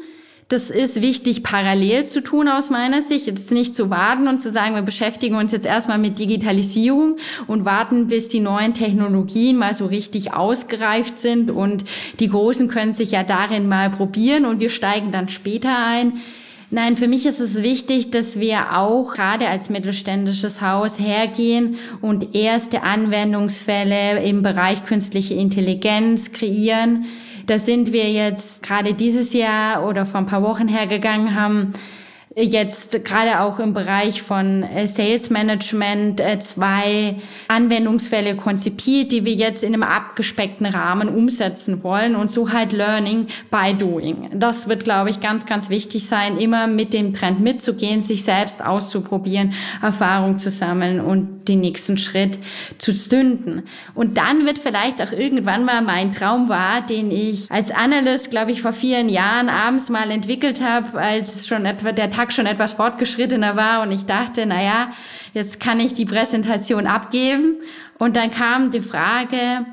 Das 0.49 0.71
ist 0.71 1.03
wichtig 1.03 1.43
parallel 1.43 2.07
zu 2.07 2.23
tun 2.23 2.47
aus 2.47 2.71
meiner 2.71 3.03
Sicht. 3.03 3.27
Jetzt 3.27 3.51
nicht 3.51 3.75
zu 3.75 3.91
warten 3.91 4.29
und 4.29 4.41
zu 4.41 4.53
sagen, 4.53 4.77
wir 4.77 4.83
beschäftigen 4.83 5.35
uns 5.35 5.51
jetzt 5.51 5.67
erstmal 5.67 5.99
mit 5.99 6.21
Digitalisierung 6.21 7.17
und 7.49 7.65
warten, 7.65 8.07
bis 8.07 8.29
die 8.29 8.39
neuen 8.39 8.73
Technologien 8.73 9.57
mal 9.57 9.75
so 9.75 9.87
richtig 9.87 10.35
ausgereift 10.35 11.19
sind 11.19 11.51
und 11.51 11.83
die 12.21 12.29
Großen 12.29 12.69
können 12.69 12.95
sich 12.95 13.11
ja 13.11 13.25
darin 13.25 13.69
mal 13.69 13.91
probieren 13.91 14.45
und 14.45 14.61
wir 14.61 14.71
steigen 14.71 15.11
dann 15.11 15.29
später 15.29 15.77
ein. 15.85 16.13
Nein, 16.71 16.97
für 16.97 17.09
mich 17.09 17.27
ist 17.27 17.41
es 17.41 17.61
wichtig, 17.63 18.13
dass 18.13 18.39
wir 18.39 18.77
auch 18.79 19.15
gerade 19.15 19.49
als 19.49 19.69
mittelständisches 19.69 20.61
Haus 20.61 21.01
hergehen 21.01 21.79
und 22.01 22.37
erste 22.37 22.85
Anwendungsfälle 22.85 24.23
im 24.25 24.45
Bereich 24.45 24.85
künstliche 24.85 25.35
Intelligenz 25.35 26.31
kreieren 26.31 27.07
da 27.47 27.59
sind 27.59 27.93
wir 27.93 28.11
jetzt 28.11 28.63
gerade 28.63 28.95
dieses 28.95 29.33
Jahr 29.33 29.87
oder 29.87 30.05
vor 30.05 30.21
ein 30.21 30.27
paar 30.27 30.43
Wochen 30.43 30.69
hergegangen, 30.69 31.35
haben 31.41 31.73
jetzt 32.45 33.03
gerade 33.05 33.41
auch 33.41 33.59
im 33.59 33.73
Bereich 33.73 34.21
von 34.21 34.63
äh, 34.63 34.89
Sales 34.89 35.31
Management 35.31 36.21
äh, 36.21 36.39
zwei 36.39 37.17
Anwendungsfälle 37.49 38.37
konzipiert, 38.37 39.11
die 39.13 39.25
wir 39.25 39.33
jetzt 39.33 39.65
in 39.65 39.73
einem 39.73 39.83
abgespeckten 39.83 40.67
Rahmen 40.67 41.09
umsetzen 41.09 41.83
wollen 41.83 42.15
und 42.15 42.31
so 42.31 42.53
halt 42.53 42.73
Learning 42.73 43.27
by 43.51 43.73
Doing. 43.73 44.29
Das 44.35 44.69
wird, 44.69 44.85
glaube 44.85 45.09
ich, 45.09 45.21
ganz, 45.21 45.47
ganz 45.47 45.71
wichtig 45.71 46.07
sein, 46.09 46.37
immer 46.37 46.67
mit 46.67 46.93
dem 46.93 47.15
Trend 47.15 47.41
mitzugehen, 47.41 48.03
sich 48.03 48.23
selbst 48.25 48.63
auszuprobieren, 48.63 49.55
Erfahrung 49.81 50.39
zu 50.39 50.51
sammeln 50.51 51.01
und 51.01 51.49
den 51.49 51.61
nächsten 51.61 51.97
Schritt 51.97 52.39
zu 52.79 52.93
zünden. 52.93 53.63
Und 53.95 54.19
dann 54.19 54.45
wird 54.45 54.59
vielleicht 54.59 55.01
auch 55.01 55.13
irgendwann 55.13 55.65
mal 55.65 55.81
mein 55.81 56.15
Traum 56.15 56.49
war, 56.49 56.85
den 56.85 57.11
ich 57.11 57.51
als 57.51 57.71
Analyst, 57.71 58.31
glaube 58.31 58.53
ich, 58.53 58.63
vor 58.63 58.73
vielen 58.73 59.09
Jahren 59.09 59.49
abends 59.49 59.89
mal 59.89 60.11
entwickelt 60.11 60.61
habe, 60.63 60.99
als 60.99 61.47
schon 61.47 61.65
etwa 61.65 61.93
der 61.93 62.11
Tag 62.11 62.26
Tag 62.27 62.33
schon 62.33 62.47
etwas 62.47 62.73
fortgeschrittener 62.73 63.55
war 63.55 63.83
und 63.83 63.93
ich 63.93 64.05
dachte, 64.05 64.47
na 64.47 64.61
ja, 64.61 64.93
jetzt 65.33 65.61
kann 65.61 65.79
ich 65.79 65.95
die 65.95 66.07
Präsentation 66.07 66.89
abgeben. 66.89 67.59
Und 67.99 68.17
dann 68.17 68.33
kam 68.33 68.73
die 68.73 68.81
Frage, 68.81 69.65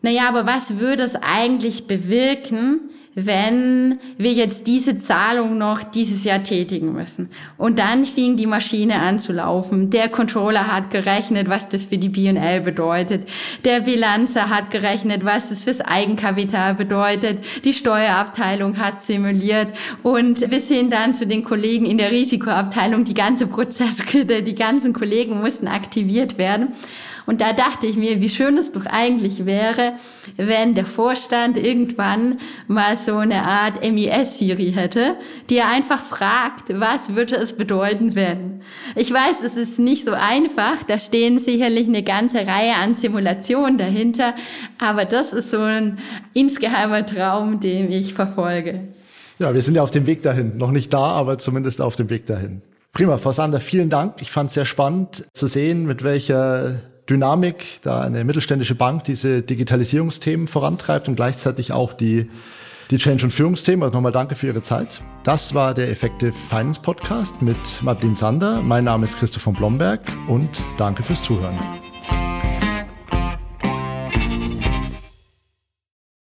na 0.00 0.08
ja, 0.08 0.26
aber 0.26 0.46
was 0.46 0.78
würde 0.78 1.02
es 1.02 1.16
eigentlich 1.16 1.86
bewirken, 1.86 2.80
wenn 3.14 4.00
wir 4.16 4.32
jetzt 4.32 4.66
diese 4.66 4.96
Zahlung 4.96 5.58
noch 5.58 5.82
dieses 5.82 6.24
Jahr 6.24 6.42
tätigen 6.42 6.92
müssen. 6.92 7.28
Und 7.58 7.78
dann 7.78 8.06
fing 8.06 8.36
die 8.36 8.46
Maschine 8.46 9.00
an 9.00 9.18
zu 9.18 9.32
laufen. 9.32 9.90
Der 9.90 10.08
Controller 10.08 10.66
hat 10.66 10.90
gerechnet, 10.90 11.48
was 11.48 11.68
das 11.68 11.84
für 11.84 11.98
die 11.98 12.08
B&L 12.08 12.60
bedeutet. 12.62 13.28
Der 13.64 13.80
Bilanzer 13.80 14.48
hat 14.48 14.70
gerechnet, 14.70 15.24
was 15.24 15.50
das 15.50 15.64
fürs 15.64 15.82
Eigenkapital 15.82 16.74
bedeutet. 16.74 17.44
Die 17.64 17.74
Steuerabteilung 17.74 18.78
hat 18.78 19.02
simuliert 19.02 19.68
und 20.02 20.48
bis 20.48 20.68
hin 20.68 20.90
dann 20.90 21.14
zu 21.14 21.26
den 21.26 21.44
Kollegen 21.44 21.84
in 21.84 21.98
der 21.98 22.10
Risikoabteilung, 22.10 23.04
die 23.04 23.14
ganze 23.14 23.46
Prozesskette, 23.46 24.42
die 24.42 24.54
ganzen 24.54 24.94
Kollegen 24.94 25.40
mussten 25.40 25.68
aktiviert 25.68 26.38
werden. 26.38 26.68
Und 27.26 27.40
da 27.40 27.52
dachte 27.52 27.86
ich 27.86 27.96
mir, 27.96 28.20
wie 28.20 28.28
schön 28.28 28.56
es 28.58 28.72
doch 28.72 28.86
eigentlich 28.86 29.46
wäre, 29.46 29.94
wenn 30.36 30.74
der 30.74 30.86
Vorstand 30.86 31.56
irgendwann 31.56 32.38
mal 32.66 32.96
so 32.96 33.16
eine 33.16 33.44
Art 33.44 33.82
MES-Siri 33.82 34.72
hätte, 34.72 35.16
die 35.48 35.58
er 35.58 35.68
einfach 35.68 36.02
fragt, 36.02 36.78
was 36.78 37.14
würde 37.14 37.36
es 37.36 37.52
bedeuten, 37.52 38.14
wenn? 38.14 38.62
Ich 38.96 39.12
weiß, 39.12 39.42
es 39.44 39.56
ist 39.56 39.78
nicht 39.78 40.04
so 40.04 40.12
einfach, 40.12 40.82
da 40.82 40.98
stehen 40.98 41.38
sicherlich 41.38 41.86
eine 41.86 42.02
ganze 42.02 42.46
Reihe 42.46 42.74
an 42.74 42.94
Simulationen 42.94 43.78
dahinter, 43.78 44.34
aber 44.78 45.04
das 45.04 45.32
ist 45.32 45.50
so 45.50 45.60
ein 45.60 45.98
insgeheimer 46.34 47.06
Traum, 47.06 47.60
den 47.60 47.92
ich 47.92 48.14
verfolge. 48.14 48.80
Ja, 49.38 49.54
wir 49.54 49.62
sind 49.62 49.74
ja 49.74 49.82
auf 49.82 49.90
dem 49.90 50.06
Weg 50.06 50.22
dahin. 50.22 50.56
Noch 50.56 50.70
nicht 50.70 50.92
da, 50.92 51.02
aber 51.02 51.38
zumindest 51.38 51.80
auf 51.80 51.96
dem 51.96 52.10
Weg 52.10 52.26
dahin. 52.26 52.62
Prima, 52.92 53.16
Frau 53.16 53.32
Sander, 53.32 53.60
vielen 53.60 53.88
Dank. 53.88 54.16
Ich 54.20 54.30
fand 54.30 54.48
es 54.48 54.54
sehr 54.54 54.66
spannend 54.66 55.26
zu 55.32 55.46
sehen, 55.46 55.86
mit 55.86 56.04
welcher 56.04 56.80
Dynamik, 57.08 57.80
da 57.82 58.00
eine 58.00 58.24
mittelständische 58.24 58.74
Bank 58.74 59.04
diese 59.04 59.42
Digitalisierungsthemen 59.42 60.48
vorantreibt 60.48 61.08
und 61.08 61.16
gleichzeitig 61.16 61.72
auch 61.72 61.92
die, 61.92 62.30
die 62.90 62.96
Change- 62.96 63.24
und 63.24 63.30
Führungsthemen. 63.30 63.82
Also 63.82 63.94
nochmal 63.94 64.12
danke 64.12 64.34
für 64.34 64.46
Ihre 64.46 64.62
Zeit. 64.62 65.02
Das 65.24 65.54
war 65.54 65.74
der 65.74 65.90
Effective 65.90 66.32
Finance 66.48 66.80
Podcast 66.80 67.40
mit 67.42 67.56
Madeline 67.82 68.16
Sander. 68.16 68.62
Mein 68.62 68.84
Name 68.84 69.04
ist 69.04 69.18
Christoph 69.18 69.42
von 69.42 69.54
Blomberg 69.54 70.00
und 70.28 70.62
danke 70.78 71.02
fürs 71.02 71.22
Zuhören. 71.22 71.58